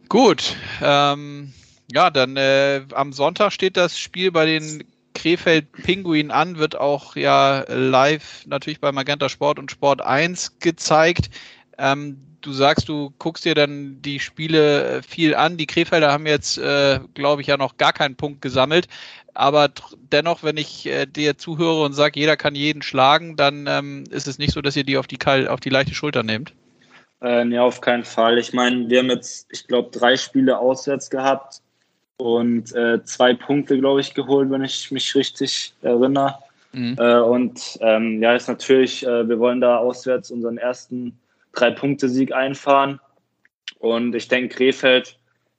Gut. 0.08 0.54
Ähm, 0.80 1.52
ja, 1.90 2.10
dann 2.10 2.36
äh, 2.36 2.82
am 2.94 3.12
Sonntag 3.12 3.52
steht 3.52 3.76
das 3.76 3.98
Spiel 3.98 4.30
bei 4.30 4.46
den 4.46 4.84
Krefeld 5.14 5.72
Pinguin 5.72 6.30
an, 6.30 6.58
wird 6.58 6.76
auch 6.76 7.16
ja 7.16 7.64
live 7.68 8.44
natürlich 8.46 8.80
bei 8.80 8.92
Magenta 8.92 9.28
Sport 9.28 9.58
und 9.58 9.70
Sport 9.70 10.02
1 10.02 10.58
gezeigt. 10.58 11.30
Ähm, 11.78 12.18
du 12.40 12.52
sagst, 12.52 12.88
du 12.88 13.12
guckst 13.18 13.44
dir 13.44 13.54
dann 13.54 14.02
die 14.02 14.20
Spiele 14.20 15.02
viel 15.06 15.34
an. 15.34 15.56
Die 15.56 15.66
Krefelder 15.66 16.12
haben 16.12 16.26
jetzt, 16.26 16.58
äh, 16.58 17.00
glaube 17.14 17.42
ich, 17.42 17.48
ja 17.48 17.56
noch 17.56 17.76
gar 17.76 17.92
keinen 17.92 18.16
Punkt 18.16 18.42
gesammelt. 18.42 18.88
Aber 19.34 19.70
dennoch, 20.12 20.42
wenn 20.42 20.56
ich 20.56 20.86
äh, 20.86 21.06
dir 21.06 21.38
zuhöre 21.38 21.84
und 21.84 21.94
sage, 21.94 22.20
jeder 22.20 22.36
kann 22.36 22.54
jeden 22.54 22.82
schlagen, 22.82 23.36
dann 23.36 23.66
ähm, 23.66 24.04
ist 24.10 24.28
es 24.28 24.38
nicht 24.38 24.52
so, 24.52 24.60
dass 24.60 24.76
ihr 24.76 24.84
die 24.84 24.98
auf 24.98 25.06
die, 25.06 25.18
auf 25.48 25.60
die 25.60 25.70
leichte 25.70 25.94
Schulter 25.94 26.22
nehmt. 26.22 26.52
Äh, 27.22 27.44
nee, 27.44 27.58
auf 27.58 27.80
keinen 27.80 28.04
Fall. 28.04 28.38
Ich 28.38 28.52
meine, 28.52 28.88
wir 28.90 28.98
haben 28.98 29.10
jetzt, 29.10 29.46
ich 29.50 29.66
glaube, 29.66 29.90
drei 29.96 30.16
Spiele 30.16 30.58
auswärts 30.58 31.08
gehabt 31.08 31.62
und 32.16 32.74
äh, 32.74 33.02
zwei 33.04 33.34
Punkte, 33.34 33.78
glaube 33.78 34.00
ich, 34.00 34.14
geholt, 34.14 34.50
wenn 34.50 34.64
ich 34.64 34.90
mich 34.90 35.14
richtig 35.14 35.72
erinnere. 35.82 36.36
Mhm. 36.72 36.96
Äh, 36.98 37.20
und 37.20 37.78
ähm, 37.80 38.22
ja, 38.22 38.34
ist 38.34 38.48
natürlich, 38.48 39.06
äh, 39.06 39.28
wir 39.28 39.38
wollen 39.38 39.60
da 39.60 39.78
auswärts 39.78 40.30
unseren 40.30 40.58
ersten 40.58 41.18
Drei-Punkte-Sieg 41.52 42.32
einfahren. 42.32 43.00
Und 43.78 44.14
ich 44.14 44.28
denke, 44.28 44.54
Krefeld, 44.54 45.16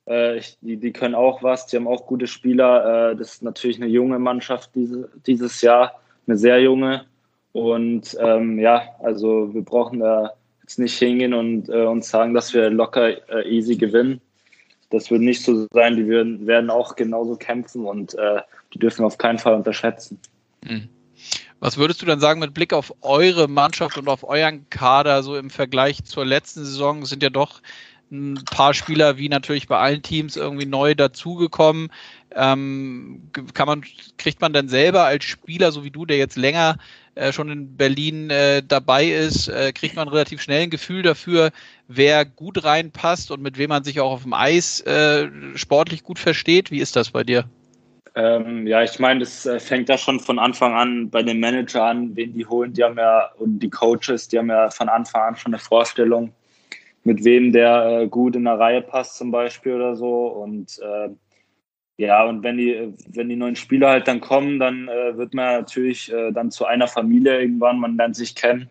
äh, 0.07 0.37
ich, 0.37 0.57
die, 0.61 0.77
die 0.77 0.91
können 0.91 1.15
auch 1.15 1.43
was, 1.43 1.67
die 1.67 1.77
haben 1.77 1.87
auch 1.87 2.07
gute 2.07 2.27
Spieler. 2.27 3.11
Äh, 3.11 3.15
das 3.15 3.33
ist 3.33 3.43
natürlich 3.43 3.77
eine 3.77 3.89
junge 3.89 4.19
Mannschaft 4.19 4.71
diese, 4.75 5.09
dieses 5.27 5.61
Jahr, 5.61 5.99
eine 6.27 6.37
sehr 6.37 6.61
junge. 6.61 7.05
Und 7.51 8.17
ähm, 8.19 8.57
ja, 8.57 8.83
also 9.03 9.53
wir 9.53 9.61
brauchen 9.61 9.99
da 9.99 10.33
jetzt 10.61 10.79
nicht 10.79 10.97
hingehen 10.97 11.33
und 11.33 11.69
äh, 11.69 11.83
uns 11.83 12.09
sagen, 12.09 12.33
dass 12.33 12.53
wir 12.53 12.69
locker 12.71 13.45
easy 13.45 13.75
gewinnen. 13.75 14.21
Das 14.93 15.09
wird 15.09 15.21
nicht 15.21 15.43
so 15.43 15.67
sein. 15.73 15.95
Die 15.95 16.07
werden, 16.07 16.45
werden 16.45 16.69
auch 16.69 16.95
genauso 16.95 17.35
kämpfen 17.35 17.85
und 17.85 18.13
äh, 18.13 18.41
die 18.75 18.79
dürfen 18.79 18.99
wir 18.99 19.07
auf 19.07 19.17
keinen 19.17 19.39
Fall 19.39 19.55
unterschätzen. 19.55 20.19
Mhm. 20.63 20.87
Was 21.59 21.77
würdest 21.77 22.03
du 22.03 22.05
dann 22.05 22.19
sagen 22.19 22.39
mit 22.39 22.53
Blick 22.53 22.73
auf 22.73 22.93
eure 23.01 23.47
Mannschaft 23.47 23.97
und 23.97 24.07
auf 24.07 24.23
euren 24.23 24.69
Kader, 24.69 25.23
so 25.23 25.35
im 25.35 25.49
Vergleich 25.49 26.03
zur 26.03 26.25
letzten 26.25 26.63
Saison? 26.63 27.05
Sind 27.05 27.23
ja 27.23 27.31
doch 27.31 27.63
ein 28.11 28.39
paar 28.51 28.75
Spieler, 28.75 29.17
wie 29.17 29.29
natürlich 29.29 29.67
bei 29.67 29.79
allen 29.79 30.03
Teams, 30.03 30.35
irgendwie 30.35 30.67
neu 30.67 30.93
dazugekommen. 30.93 31.91
Ähm, 32.35 33.29
kann 33.53 33.67
man, 33.67 33.83
kriegt 34.17 34.41
man 34.41 34.53
dann 34.53 34.67
selber 34.67 35.03
als 35.03 35.23
Spieler, 35.23 35.71
so 35.71 35.83
wie 35.83 35.91
du, 35.91 36.05
der 36.05 36.17
jetzt 36.17 36.35
länger 36.35 36.77
äh, 37.15 37.31
schon 37.31 37.49
in 37.49 37.77
Berlin 37.77 38.29
äh, 38.29 38.63
dabei 38.67 39.05
ist, 39.05 39.47
äh, 39.47 39.71
kriegt 39.71 39.95
man 39.95 40.07
relativ 40.07 40.41
schnell 40.41 40.63
ein 40.63 40.69
Gefühl 40.69 41.03
dafür, 41.03 41.51
wer 41.87 42.25
gut 42.25 42.63
reinpasst 42.63 43.29
und 43.29 43.41
mit 43.41 43.57
wem 43.57 43.69
man 43.69 43.83
sich 43.83 43.99
auch 43.99 44.11
auf 44.11 44.23
dem 44.23 44.33
Eis 44.33 44.81
äh, 44.81 45.29
sportlich 45.55 46.03
gut 46.03 46.17
versteht? 46.17 46.71
Wie 46.71 46.79
ist 46.79 46.95
das 46.95 47.11
bei 47.11 47.23
dir? 47.23 47.45
Ähm, 48.15 48.67
ja, 48.67 48.83
ich 48.83 48.99
meine, 48.99 49.21
das 49.21 49.45
äh, 49.45 49.59
fängt 49.59 49.89
ja 49.89 49.97
schon 49.97 50.19
von 50.19 50.37
Anfang 50.37 50.73
an 50.73 51.09
bei 51.09 51.23
den 51.23 51.39
Manager 51.39 51.83
an, 51.83 52.15
wen 52.15 52.33
die 52.33 52.45
holen. 52.45 52.73
Die 52.73 52.83
haben 52.83 52.97
ja, 52.97 53.31
und 53.37 53.59
die 53.59 53.69
Coaches, 53.69 54.27
die 54.27 54.37
haben 54.37 54.49
ja 54.49 54.69
von 54.69 54.87
Anfang 54.87 55.21
an 55.21 55.35
schon 55.35 55.53
eine 55.53 55.59
Vorstellung, 55.59 56.31
mit 57.03 57.23
wem 57.23 57.51
der 57.51 58.01
äh, 58.01 58.07
gut 58.07 58.35
in 58.35 58.43
der 58.43 58.59
Reihe 58.59 58.81
passt 58.81 59.17
zum 59.17 59.31
Beispiel 59.31 59.73
oder 59.73 59.95
so. 59.95 60.27
Und 60.27 60.79
ja, 61.97 62.23
und 62.23 62.43
wenn 62.43 62.57
die, 62.57 62.93
wenn 63.09 63.29
die 63.29 63.35
neuen 63.35 63.55
Spieler 63.55 63.89
halt 63.89 64.07
dann 64.07 64.19
kommen, 64.19 64.59
dann 64.59 64.87
äh, 64.87 65.17
wird 65.17 65.33
man 65.33 65.59
natürlich 65.61 66.11
äh, 66.11 66.31
dann 66.31 66.51
zu 66.51 66.65
einer 66.65 66.87
Familie 66.87 67.39
irgendwann, 67.39 67.79
man 67.79 67.97
lernt 67.97 68.15
sich 68.15 68.35
kennen. 68.35 68.69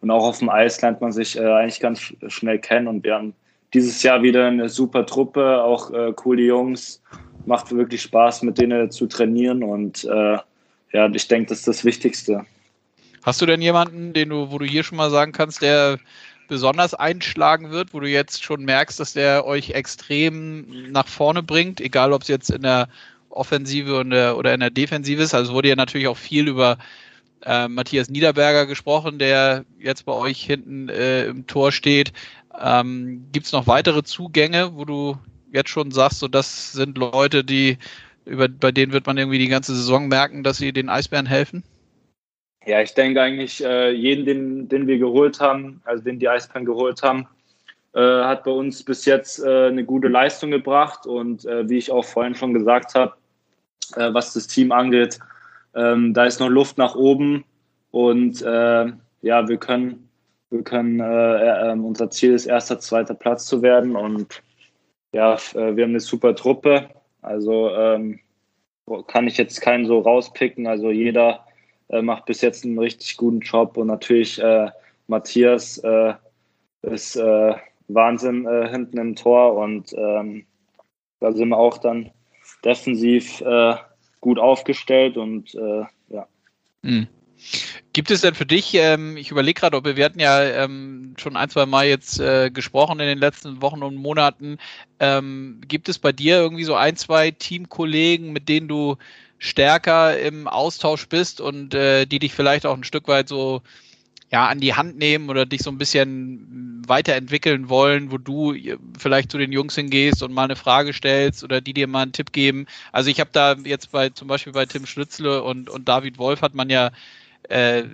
Und 0.00 0.10
auch 0.10 0.26
auf 0.26 0.38
dem 0.38 0.48
Eis 0.48 0.80
lernt 0.80 1.00
man 1.00 1.12
sich 1.12 1.36
äh, 1.36 1.44
eigentlich 1.44 1.80
ganz 1.80 2.14
schnell 2.28 2.58
kennen. 2.58 2.88
Und 2.88 3.04
wir 3.04 3.14
haben 3.14 3.34
dieses 3.74 4.02
Jahr 4.02 4.22
wieder 4.22 4.46
eine 4.46 4.68
super 4.68 5.06
Truppe, 5.06 5.62
auch 5.62 5.92
coole 6.16 6.42
Jungs 6.42 7.00
macht 7.46 7.70
wirklich 7.72 8.02
Spaß, 8.02 8.42
mit 8.42 8.58
denen 8.58 8.90
zu 8.90 9.06
trainieren 9.06 9.62
und 9.62 10.04
äh, 10.04 10.38
ja, 10.92 11.08
ich 11.12 11.28
denke, 11.28 11.50
das 11.50 11.58
ist 11.58 11.68
das 11.68 11.84
Wichtigste. 11.84 12.44
Hast 13.22 13.40
du 13.40 13.46
denn 13.46 13.62
jemanden, 13.62 14.12
den 14.12 14.30
du, 14.30 14.50
wo 14.50 14.58
du 14.58 14.64
hier 14.64 14.82
schon 14.82 14.96
mal 14.96 15.10
sagen 15.10 15.32
kannst, 15.32 15.62
der 15.62 15.98
besonders 16.50 16.92
einschlagen 16.92 17.70
wird, 17.70 17.94
wo 17.94 18.00
du 18.00 18.08
jetzt 18.08 18.44
schon 18.44 18.64
merkst, 18.64 19.00
dass 19.00 19.14
der 19.14 19.46
euch 19.46 19.70
extrem 19.70 20.90
nach 20.92 21.08
vorne 21.08 21.42
bringt, 21.42 21.80
egal 21.80 22.12
ob 22.12 22.22
es 22.22 22.28
jetzt 22.28 22.50
in 22.50 22.62
der 22.62 22.88
Offensive 23.30 24.00
oder 24.36 24.52
in 24.52 24.60
der 24.60 24.70
Defensive 24.70 25.22
ist. 25.22 25.32
Also 25.32 25.54
wurde 25.54 25.68
ja 25.68 25.76
natürlich 25.76 26.08
auch 26.08 26.16
viel 26.18 26.48
über 26.48 26.76
äh, 27.46 27.68
Matthias 27.68 28.10
Niederberger 28.10 28.66
gesprochen, 28.66 29.18
der 29.18 29.64
jetzt 29.78 30.04
bei 30.04 30.12
euch 30.12 30.42
hinten 30.42 30.88
äh, 30.88 31.26
im 31.26 31.46
Tor 31.46 31.72
steht. 31.72 32.12
Ähm, 32.60 33.26
Gibt 33.32 33.46
es 33.46 33.52
noch 33.52 33.66
weitere 33.66 34.02
Zugänge, 34.02 34.74
wo 34.74 34.84
du 34.84 35.16
jetzt 35.52 35.70
schon 35.70 35.92
sagst, 35.92 36.18
so 36.18 36.28
das 36.28 36.72
sind 36.72 36.98
Leute, 36.98 37.44
die 37.44 37.78
über, 38.24 38.48
bei 38.48 38.72
denen 38.72 38.92
wird 38.92 39.06
man 39.06 39.16
irgendwie 39.16 39.38
die 39.38 39.48
ganze 39.48 39.74
Saison 39.74 40.08
merken, 40.08 40.42
dass 40.42 40.58
sie 40.58 40.72
den 40.72 40.88
Eisbären 40.88 41.26
helfen? 41.26 41.62
Ja, 42.66 42.82
ich 42.82 42.92
denke 42.94 43.22
eigentlich, 43.22 43.64
äh, 43.64 43.90
jeden, 43.90 44.26
den, 44.26 44.68
den 44.68 44.86
wir 44.86 44.98
geholt 44.98 45.40
haben, 45.40 45.80
also 45.84 46.04
den 46.04 46.18
die 46.18 46.28
Eisbären 46.28 46.66
geholt 46.66 47.02
haben, 47.02 47.26
äh, 47.94 48.00
hat 48.00 48.44
bei 48.44 48.50
uns 48.50 48.84
bis 48.84 49.06
jetzt 49.06 49.42
äh, 49.42 49.68
eine 49.68 49.84
gute 49.84 50.08
Leistung 50.08 50.50
gebracht. 50.50 51.06
Und 51.06 51.44
äh, 51.46 51.68
wie 51.68 51.78
ich 51.78 51.90
auch 51.90 52.04
vorhin 52.04 52.34
schon 52.34 52.52
gesagt 52.52 52.94
habe, 52.94 53.14
äh, 53.96 54.12
was 54.12 54.34
das 54.34 54.46
Team 54.46 54.72
angeht, 54.72 55.18
ähm, 55.74 56.12
da 56.12 56.24
ist 56.24 56.40
noch 56.40 56.48
Luft 56.48 56.76
nach 56.76 56.94
oben. 56.94 57.44
Und 57.90 58.42
äh, 58.42 58.92
ja, 59.22 59.48
wir 59.48 59.56
können, 59.56 60.08
wir 60.50 60.62
können 60.62 61.00
unser 61.80 62.10
Ziel 62.10 62.34
ist, 62.34 62.46
erster, 62.46 62.78
zweiter 62.78 63.14
Platz 63.14 63.46
zu 63.46 63.62
werden. 63.62 63.96
Und 63.96 64.42
ja, 65.12 65.34
äh, 65.34 65.76
wir 65.76 65.84
haben 65.84 65.90
eine 65.90 66.00
super 66.00 66.34
Truppe. 66.34 66.90
Also 67.22 67.70
ähm, 67.70 68.20
kann 69.06 69.26
ich 69.26 69.36
jetzt 69.36 69.60
keinen 69.60 69.86
so 69.86 70.00
rauspicken. 70.00 70.66
Also 70.66 70.90
jeder 70.90 71.44
äh, 71.90 72.02
macht 72.02 72.26
bis 72.26 72.40
jetzt 72.40 72.64
einen 72.64 72.78
richtig 72.78 73.16
guten 73.16 73.40
Job 73.40 73.76
und 73.76 73.88
natürlich 73.88 74.40
äh, 74.40 74.70
Matthias 75.06 75.78
äh, 75.78 76.14
ist 76.82 77.16
äh, 77.16 77.54
Wahnsinn 77.88 78.46
äh, 78.46 78.68
hinten 78.68 78.98
im 78.98 79.16
Tor 79.16 79.54
und 79.56 79.92
ähm, 79.94 80.46
da 81.20 81.32
sind 81.32 81.48
wir 81.48 81.58
auch 81.58 81.78
dann 81.78 82.10
defensiv 82.64 83.42
gut 84.20 84.38
aufgestellt 84.38 85.16
und 85.16 85.54
ja. 85.54 86.26
Mhm. 86.82 87.08
Gibt 87.92 88.10
es 88.10 88.20
denn 88.20 88.34
für 88.34 88.46
dich, 88.46 88.74
ähm, 88.74 89.16
ich 89.16 89.30
überlege 89.30 89.58
gerade, 89.60 89.76
ob 89.76 89.84
wir, 89.84 89.96
wir 89.96 90.04
hatten 90.04 90.20
ja 90.20 90.42
ähm, 90.42 91.14
schon 91.18 91.36
ein, 91.36 91.48
zwei 91.48 91.66
Mal 91.66 91.86
jetzt 91.86 92.20
äh, 92.20 92.50
gesprochen 92.50 93.00
in 93.00 93.06
den 93.06 93.18
letzten 93.18 93.60
Wochen 93.62 93.82
und 93.82 93.96
Monaten, 93.96 94.58
ähm, 95.00 95.60
gibt 95.66 95.88
es 95.88 95.98
bei 95.98 96.12
dir 96.12 96.36
irgendwie 96.36 96.64
so 96.64 96.74
ein, 96.76 96.96
zwei 96.96 97.30
Teamkollegen, 97.32 98.32
mit 98.32 98.48
denen 98.48 98.68
du 98.68 98.96
stärker 99.40 100.20
im 100.20 100.46
Austausch 100.46 101.08
bist 101.08 101.40
und 101.40 101.74
äh, 101.74 102.06
die 102.06 102.20
dich 102.20 102.32
vielleicht 102.32 102.66
auch 102.66 102.76
ein 102.76 102.84
Stück 102.84 103.08
weit 103.08 103.28
so 103.28 103.62
ja, 104.30 104.46
an 104.46 104.60
die 104.60 104.74
Hand 104.74 104.96
nehmen 104.96 105.28
oder 105.28 105.44
dich 105.44 105.62
so 105.62 105.70
ein 105.70 105.78
bisschen 105.78 106.84
weiterentwickeln 106.86 107.68
wollen, 107.68 108.12
wo 108.12 108.18
du 108.18 108.54
vielleicht 108.96 109.32
zu 109.32 109.38
den 109.38 109.50
Jungs 109.50 109.74
hingehst 109.74 110.22
und 110.22 110.32
mal 110.32 110.44
eine 110.44 110.56
Frage 110.56 110.92
stellst 110.92 111.42
oder 111.42 111.60
die 111.60 111.72
dir 111.72 111.88
mal 111.88 112.02
einen 112.02 112.12
Tipp 112.12 112.32
geben. 112.32 112.66
Also 112.92 113.10
ich 113.10 113.18
habe 113.18 113.30
da 113.32 113.54
jetzt 113.64 113.90
bei 113.90 114.10
zum 114.10 114.28
Beispiel 114.28 114.52
bei 114.52 114.66
Tim 114.66 114.86
Schlützle 114.86 115.42
und, 115.42 115.68
und 115.68 115.88
David 115.88 116.18
Wolf 116.18 116.42
hat 116.42 116.54
man 116.54 116.70
ja 116.70 116.92
äh, 117.48 117.84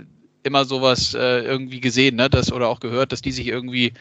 immer 0.42 0.64
sowas 0.64 1.14
äh, 1.14 1.40
irgendwie 1.40 1.80
gesehen, 1.80 2.16
ne? 2.16 2.28
Das, 2.28 2.52
oder 2.52 2.68
auch 2.68 2.80
gehört, 2.80 3.12
dass 3.12 3.22
die 3.22 3.32
sich 3.32 3.46
irgendwie 3.46 3.92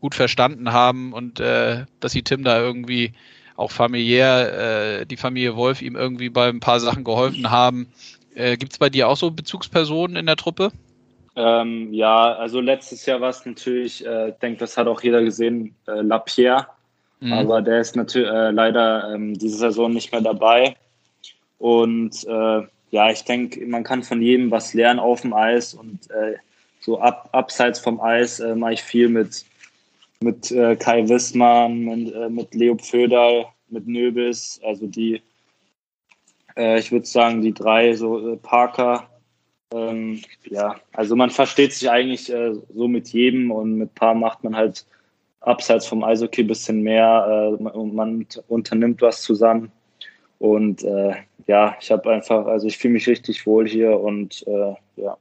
gut 0.00 0.14
verstanden 0.14 0.72
haben 0.72 1.12
und 1.12 1.40
äh, 1.40 1.86
dass 1.98 2.12
sie 2.12 2.22
Tim 2.22 2.44
da 2.44 2.60
irgendwie 2.60 3.12
auch 3.60 3.70
familiär, 3.70 5.00
äh, 5.00 5.06
die 5.06 5.16
Familie 5.16 5.54
Wolf 5.54 5.82
ihm 5.82 5.94
irgendwie 5.94 6.30
bei 6.30 6.48
ein 6.48 6.60
paar 6.60 6.80
Sachen 6.80 7.04
geholfen 7.04 7.50
haben. 7.50 7.92
Äh, 8.34 8.56
Gibt 8.56 8.72
es 8.72 8.78
bei 8.78 8.88
dir 8.88 9.08
auch 9.08 9.16
so 9.16 9.30
Bezugspersonen 9.30 10.16
in 10.16 10.26
der 10.26 10.36
Truppe? 10.36 10.72
Ähm, 11.36 11.92
ja, 11.92 12.32
also 12.34 12.60
letztes 12.60 13.06
Jahr 13.06 13.20
war 13.20 13.30
es 13.30 13.44
natürlich, 13.44 14.04
äh, 14.04 14.30
ich 14.30 14.34
denke, 14.36 14.60
das 14.60 14.76
hat 14.76 14.86
auch 14.86 15.02
jeder 15.02 15.22
gesehen, 15.22 15.74
äh, 15.86 16.00
Lapierre. 16.00 16.66
Mhm. 17.20 17.32
Aber 17.34 17.62
der 17.62 17.80
ist 17.80 17.96
natürlich 17.96 18.28
äh, 18.28 18.50
leider 18.50 19.14
ähm, 19.14 19.38
diese 19.38 19.58
Saison 19.58 19.92
nicht 19.92 20.10
mehr 20.10 20.22
dabei. 20.22 20.74
Und 21.58 22.26
äh, 22.26 22.62
ja, 22.90 23.10
ich 23.10 23.24
denke, 23.24 23.64
man 23.66 23.84
kann 23.84 24.02
von 24.02 24.22
jedem 24.22 24.50
was 24.50 24.74
lernen 24.74 24.98
auf 24.98 25.20
dem 25.20 25.34
Eis 25.34 25.74
und 25.74 26.10
äh, 26.10 26.36
so 26.80 26.98
ab, 26.98 27.28
abseits 27.32 27.78
vom 27.78 28.00
Eis 28.00 28.40
äh, 28.40 28.54
mache 28.54 28.72
ich 28.72 28.82
viel 28.82 29.08
mit, 29.08 29.44
mit 30.22 30.50
äh, 30.50 30.76
Kai 30.76 31.08
Wissmann, 31.08 31.80
mit, 31.80 32.14
äh, 32.14 32.28
mit 32.28 32.54
Leo 32.54 32.76
Pföderl, 32.76 33.46
mit 33.68 33.86
Nöbis, 33.86 34.60
also 34.62 34.86
die, 34.86 35.22
äh, 36.56 36.78
ich 36.78 36.92
würde 36.92 37.06
sagen, 37.06 37.40
die 37.40 37.54
drei, 37.54 37.94
so 37.94 38.34
äh, 38.34 38.36
Parker. 38.36 39.08
Ähm, 39.72 40.20
ja, 40.44 40.76
also 40.92 41.16
man 41.16 41.30
versteht 41.30 41.72
sich 41.72 41.88
eigentlich 41.88 42.26
so 42.74 42.88
mit 42.88 43.08
jedem 43.10 43.50
und 43.50 43.76
mit 43.76 43.94
paar 43.94 44.14
macht 44.14 44.42
man 44.42 44.56
halt 44.56 44.84
abseits 45.40 45.86
vom 45.86 46.02
Eishockey 46.02 46.42
ein 46.42 46.48
bisschen 46.48 46.82
mehr 46.82 47.56
und 47.72 47.94
man 47.94 48.26
unternimmt 48.48 49.00
was 49.00 49.22
zusammen. 49.22 49.70
Und 50.40 50.82
äh, 50.82 51.14
ja, 51.46 51.76
ich 51.80 51.90
habe 51.92 52.10
einfach, 52.10 52.46
also 52.46 52.66
ich 52.66 52.78
fühle 52.78 52.94
mich 52.94 53.06
richtig 53.06 53.46
wohl 53.46 53.68
hier 53.68 53.98
und 54.00 54.44
äh, 54.46 54.74
ja. 54.96 55.16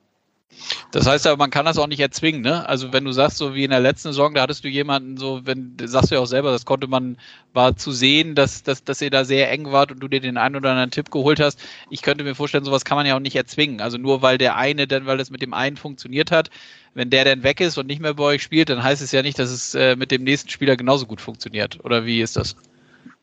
Das 0.91 1.06
heißt 1.06 1.28
aber, 1.28 1.38
man 1.38 1.52
kann 1.52 1.65
das 1.65 1.78
auch 1.78 1.86
nicht 1.86 1.99
erzwingen, 1.99 2.41
ne? 2.41 2.67
Also 2.67 2.91
wenn 2.91 3.06
du 3.06 3.12
sagst, 3.12 3.38
so 3.38 3.54
wie 3.54 3.63
in 3.63 3.69
der 3.69 3.80
letzten 3.80 4.10
Saison, 4.10 4.34
da 4.34 4.41
hattest 4.41 4.63
du 4.63 4.69
jemanden, 4.69 5.17
so, 5.17 5.41
wenn, 5.45 5.75
sagst 5.84 6.10
du 6.10 6.15
ja 6.15 6.21
auch 6.21 6.25
selber, 6.25 6.52
das 6.52 6.65
konnte 6.65 6.88
man, 6.88 7.17
war 7.54 7.75
zu 7.75 7.91
sehen, 7.91 8.34
dass, 8.34 8.63
dass, 8.63 8.84
dass 8.84 8.99
ihr 8.99 9.12
da 9.12 9.23
sehr 9.23 9.52
eng 9.52 9.71
wart 9.71 9.91
und 9.91 9.99
du 9.99 10.08
dir 10.08 10.19
den 10.19 10.38
einen 10.38 10.56
oder 10.56 10.71
anderen 10.71 10.89
Tipp 10.89 11.12
geholt 11.12 11.39
hast. 11.39 11.62
Ich 11.91 12.02
könnte 12.02 12.23
mir 12.23 12.34
vorstellen, 12.34 12.65
sowas 12.65 12.86
kann 12.86 12.95
man 12.95 13.06
ja 13.06 13.15
auch 13.15 13.19
nicht 13.19 13.36
erzwingen. 13.36 13.82
Also 13.82 13.99
nur 13.99 14.23
weil 14.23 14.39
der 14.39 14.56
eine, 14.56 14.88
dann, 14.88 15.06
weil 15.06 15.19
das 15.19 15.30
mit 15.30 15.43
dem 15.43 15.54
einen 15.54 15.78
funktioniert 15.78 16.32
hat, 16.32 16.49
wenn 16.95 17.12
der 17.12 17.23
dann 17.23 17.43
weg 17.43 17.62
ist 17.62 17.78
und 17.78 17.86
nicht 17.86 18.02
mehr 18.02 18.15
bei 18.15 18.23
euch 18.23 18.41
spielt, 18.41 18.69
dann 18.69 18.82
heißt 18.82 19.04
es 19.04 19.12
ja 19.12 19.21
nicht, 19.21 19.38
dass 19.38 19.52
es 19.52 19.75
äh, 19.75 19.95
mit 19.95 20.10
dem 20.10 20.23
nächsten 20.23 20.49
Spieler 20.49 20.75
genauso 20.75 21.06
gut 21.06 21.21
funktioniert. 21.21 21.78
Oder 21.84 22.06
wie 22.06 22.21
ist 22.21 22.36
das? 22.36 22.56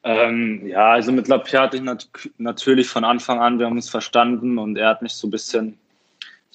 Ähm, 0.04 0.64
ja, 0.68 0.92
also 0.92 1.10
mit 1.10 1.26
Lapierre 1.26 1.64
hatte 1.64 1.78
ich 1.78 1.82
nat 1.82 2.08
natürlich 2.38 2.86
von 2.86 3.02
Anfang 3.02 3.40
an, 3.40 3.58
wir 3.58 3.66
haben 3.66 3.74
uns 3.74 3.90
verstanden 3.90 4.56
und 4.56 4.78
er 4.78 4.90
hat 4.90 5.02
mich 5.02 5.14
so 5.14 5.26
ein 5.26 5.32
bisschen 5.32 5.76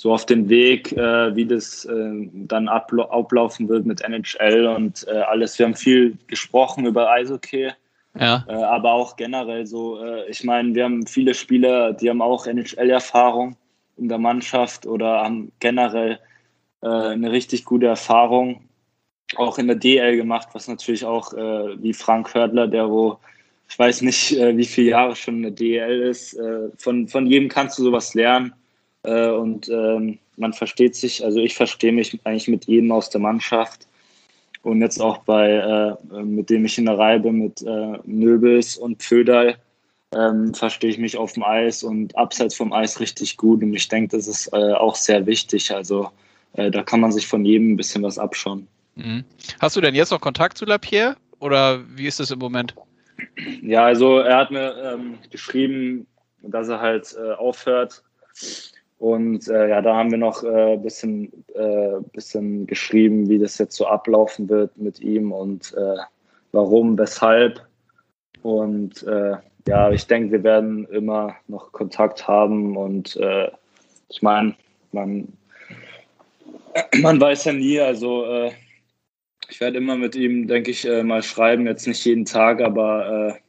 so 0.02 0.12
auf 0.12 0.26
den 0.26 0.50
Weg, 0.50 0.94
äh, 0.94 1.36
wie 1.36 1.46
das 1.46 1.86
äh, 1.86 2.28
dann 2.34 2.68
ablaufen 2.68 3.70
wird 3.70 3.86
mit 3.86 4.02
NHL 4.02 4.66
und 4.66 5.06
äh, 5.08 5.12
alles. 5.12 5.60
Wir 5.60 5.68
haben 5.68 5.76
viel 5.76 6.18
gesprochen 6.26 6.88
über 6.88 7.12
Eishockey 7.12 7.70
Ja. 8.20 8.44
Äh, 8.48 8.54
aber 8.54 8.94
auch 8.94 9.16
generell 9.16 9.68
so, 9.68 10.04
äh, 10.04 10.28
ich 10.28 10.44
meine, 10.44 10.74
wir 10.74 10.86
haben 10.86 11.06
viele 11.06 11.36
Spieler, 11.36 11.94
die 11.94 12.10
haben 12.10 12.24
auch 12.24 12.48
NHL-Erfahrung 12.48 13.56
in 13.96 14.10
der 14.10 14.18
Mannschaft 14.18 14.88
oder 14.88 15.22
haben 15.24 15.52
generell 15.60 16.18
äh, 16.82 16.88
eine 16.88 17.32
richtig 17.32 17.64
gute 17.64 17.86
Erfahrung 17.86 18.62
auch 19.36 19.60
in 19.60 19.68
der 19.68 19.76
DL 19.76 20.18
gemacht, 20.18 20.48
was 20.54 20.68
natürlich 20.68 21.06
auch 21.06 21.32
wie 21.32 21.94
Frank 21.94 22.34
Hördler, 22.34 22.68
der 22.68 22.90
wo 22.90 23.20
ich 23.70 23.80
weiß 23.80 24.02
nicht, 24.02 24.32
wie 24.32 24.66
viele 24.66 24.90
Jahre 24.90 25.16
schon 25.16 25.38
in 25.38 25.44
der 25.44 25.52
DL 25.52 26.02
ist. 26.02 26.38
Von, 26.78 27.08
von 27.08 27.26
jedem 27.28 27.48
kannst 27.48 27.80
du 27.80 27.84
sowas 27.84 28.14
lernen 28.14 28.54
äh, 29.04 29.30
und 29.30 29.70
ähm, 29.70 30.20
man 30.38 30.54
versteht 30.54 30.96
sich, 30.96 31.24
also 31.24 31.40
ich 31.40 31.56
verstehe 31.56 31.92
mich 31.92 32.20
eigentlich 32.24 32.48
mit 32.48 32.66
jedem 32.66 32.92
aus 32.92 33.10
der 33.10 33.22
Mannschaft. 33.22 33.88
Und 34.64 34.82
jetzt 34.82 35.02
auch 35.02 35.20
bei, 35.20 35.50
äh, 35.50 36.24
mit 36.24 36.50
dem 36.50 36.66
ich 36.66 36.78
in 36.78 36.86
der 36.86 36.98
Reihe 36.98 37.20
bin, 37.20 37.40
mit 37.40 37.62
äh, 37.64 37.98
Nöbels 38.04 38.78
und 38.78 39.02
Pföderl, 39.02 39.56
ähm, 40.16 40.54
verstehe 40.54 40.90
ich 40.90 40.98
mich 40.98 41.18
auf 41.18 41.34
dem 41.34 41.44
Eis 41.44 41.84
und 41.84 42.16
abseits 42.16 42.56
vom 42.56 42.72
Eis 42.74 43.00
richtig 43.00 43.38
gut. 43.38 43.64
Und 43.64 43.74
ich 43.74 43.88
denke, 43.88 44.16
das 44.16 44.28
ist 44.28 44.54
äh, 44.54 44.74
auch 44.74 44.96
sehr 44.96 45.26
wichtig. 45.26 45.74
Also 45.74 46.12
äh, 46.54 46.70
da 46.70 46.84
kann 46.84 47.00
man 47.00 47.12
sich 47.12 47.26
von 47.26 47.44
jedem 47.44 47.74
ein 47.74 47.78
bisschen 47.78 48.04
was 48.04 48.20
abschauen. 48.20 48.68
Mhm. 48.96 49.24
Hast 49.60 49.76
du 49.76 49.82
denn 49.82 49.96
jetzt 49.96 50.12
noch 50.12 50.22
Kontakt 50.22 50.58
zu 50.58 50.66
Lapierre 50.66 51.16
oder 51.40 51.82
wie 51.96 52.06
ist 52.06 52.20
das 52.20 52.30
im 52.30 52.40
Moment? 52.40 52.76
Ja, 53.62 53.86
also 53.86 54.20
er 54.20 54.38
hat 54.38 54.52
mir 54.52 54.76
ähm, 54.84 55.18
geschrieben, 55.30 56.06
dass 56.42 56.68
er 56.68 56.82
halt 56.82 57.16
äh, 57.18 57.32
aufhört. 57.34 58.04
Und 59.02 59.48
äh, 59.48 59.68
ja, 59.68 59.82
da 59.82 59.96
haben 59.96 60.12
wir 60.12 60.20
noch 60.20 60.44
ein 60.44 60.74
äh, 60.74 60.78
bisschen, 60.78 61.34
äh, 61.56 62.00
bisschen 62.14 62.68
geschrieben, 62.68 63.28
wie 63.30 63.40
das 63.40 63.58
jetzt 63.58 63.76
so 63.76 63.88
ablaufen 63.88 64.48
wird 64.48 64.78
mit 64.78 65.00
ihm 65.00 65.32
und 65.32 65.74
äh, 65.74 65.98
warum, 66.52 67.00
weshalb. 67.00 67.66
Und 68.44 69.02
äh, 69.08 69.38
ja, 69.68 69.90
ich 69.90 70.06
denke, 70.06 70.34
wir 70.34 70.44
werden 70.44 70.86
immer 70.86 71.36
noch 71.48 71.72
Kontakt 71.72 72.28
haben 72.28 72.78
und 72.78 73.16
äh, 73.16 73.50
ich 74.10 74.22
meine, 74.22 74.54
man, 74.92 75.30
man 77.02 77.20
weiß 77.20 77.46
ja 77.46 77.54
nie, 77.54 77.80
also 77.80 78.52
ich 79.50 79.60
werde 79.60 79.80
immer 79.80 79.96
mit 79.96 80.16
ihm, 80.16 80.48
denke 80.48 80.70
ich, 80.70 80.88
mal 81.04 81.24
schreiben, 81.24 81.66
jetzt 81.66 81.88
nicht 81.88 82.06
jeden 82.06 82.26
Tag, 82.26 82.62
aber 82.62 83.40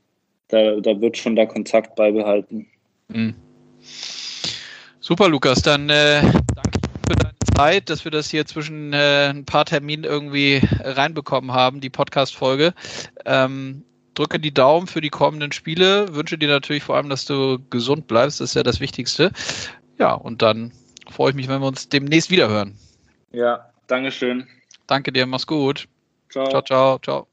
da, 0.48 0.80
da 0.80 1.00
wird 1.00 1.18
schon 1.18 1.36
der 1.36 1.46
Kontakt 1.46 1.94
beibehalten. 1.94 2.66
Mhm. 3.08 3.34
Super, 5.02 5.28
Lukas, 5.28 5.62
dann 5.62 5.90
äh, 5.90 6.22
danke 6.22 6.78
für 7.08 7.16
deine 7.16 7.34
Zeit, 7.56 7.90
dass 7.90 8.04
wir 8.04 8.12
das 8.12 8.30
hier 8.30 8.46
zwischen 8.46 8.92
äh, 8.92 9.30
ein 9.30 9.44
paar 9.44 9.64
Terminen 9.64 10.04
irgendwie 10.04 10.62
reinbekommen 10.80 11.50
haben, 11.50 11.80
die 11.80 11.90
Podcast-Folge. 11.90 12.72
Ähm, 13.24 13.84
drücke 14.14 14.38
die 14.38 14.54
Daumen 14.54 14.86
für 14.86 15.00
die 15.00 15.10
kommenden 15.10 15.50
Spiele. 15.50 16.14
Wünsche 16.14 16.38
dir 16.38 16.48
natürlich 16.48 16.84
vor 16.84 16.96
allem, 16.96 17.08
dass 17.08 17.24
du 17.24 17.58
gesund 17.68 18.06
bleibst. 18.06 18.40
Das 18.40 18.50
ist 18.50 18.54
ja 18.54 18.62
das 18.62 18.78
Wichtigste. 18.78 19.32
Ja, 19.98 20.12
und 20.14 20.40
dann 20.40 20.70
freue 21.10 21.30
ich 21.30 21.36
mich, 21.36 21.48
wenn 21.48 21.60
wir 21.60 21.66
uns 21.66 21.88
demnächst 21.88 22.30
wiederhören. 22.30 22.78
Ja, 23.32 23.72
Dankeschön. 23.88 24.46
Danke 24.86 25.12
dir, 25.12 25.26
mach's 25.26 25.48
gut. 25.48 25.88
Ciao. 26.30 26.48
Ciao, 26.48 26.62
ciao, 26.62 26.98
ciao. 27.00 27.31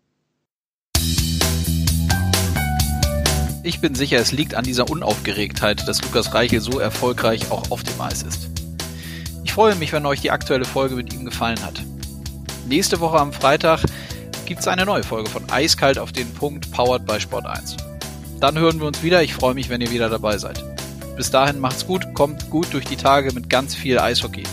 Ich 3.69 3.82
bin 3.82 3.93
sicher, 3.93 4.17
es 4.17 4.32
liegt 4.32 4.55
an 4.55 4.63
dieser 4.63 4.89
Unaufgeregtheit, 4.89 5.88
dass 5.88 6.01
Lukas 6.01 6.34
Reichel 6.34 6.60
so 6.60 6.79
erfolgreich 6.79 7.51
auch 7.51 7.69
auf 7.69 7.84
dem 7.84 8.01
Eis 8.01 8.23
ist. 8.23 8.49
Ich 9.43 9.53
freue 9.53 9.75
mich, 9.75 9.93
wenn 9.93 10.08
euch 10.08 10.21
die 10.21 10.32
aktuelle 10.32 10.65
Folge 10.65 10.95
mit 10.95 11.13
ihm 11.13 11.23
gefallen 11.23 11.63
hat. 11.63 11.79
Nächste 12.67 12.99
Woche 12.99 13.19
am 13.19 13.32
Freitag 13.32 13.82
gibt 14.47 14.62
es 14.62 14.67
eine 14.67 14.88
neue 14.88 15.03
Folge 15.03 15.29
von 15.29 15.47
Eiskalt 15.51 15.99
auf 15.99 16.12
den 16.12 16.34
Punkt, 16.34 16.71
powered 16.71 17.05
by 17.05 17.19
Sport 17.19 17.45
1. 17.45 17.77
Dann 18.39 18.58
hören 18.58 18.79
wir 18.79 18.88
uns 18.88 19.03
wieder. 19.03 19.21
Ich 19.21 19.36
freue 19.36 19.53
mich, 19.53 19.69
wenn 19.69 19.82
ihr 19.82 19.91
wieder 19.91 20.10
dabei 20.10 20.39
seid. 20.39 20.63
Bis 21.15 21.29
dahin 21.29 21.60
macht's 21.60 21.86
gut, 21.86 22.15
kommt 22.15 22.49
gut 22.49 22.73
durch 22.73 22.86
die 22.86 22.97
Tage 22.97 23.32
mit 23.34 23.51
ganz 23.51 23.75
viel 23.75 23.99
Eishockey. 23.99 24.45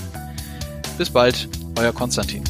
Bis 0.98 1.09
bald, 1.09 1.48
euer 1.79 1.94
Konstantin. 1.94 2.44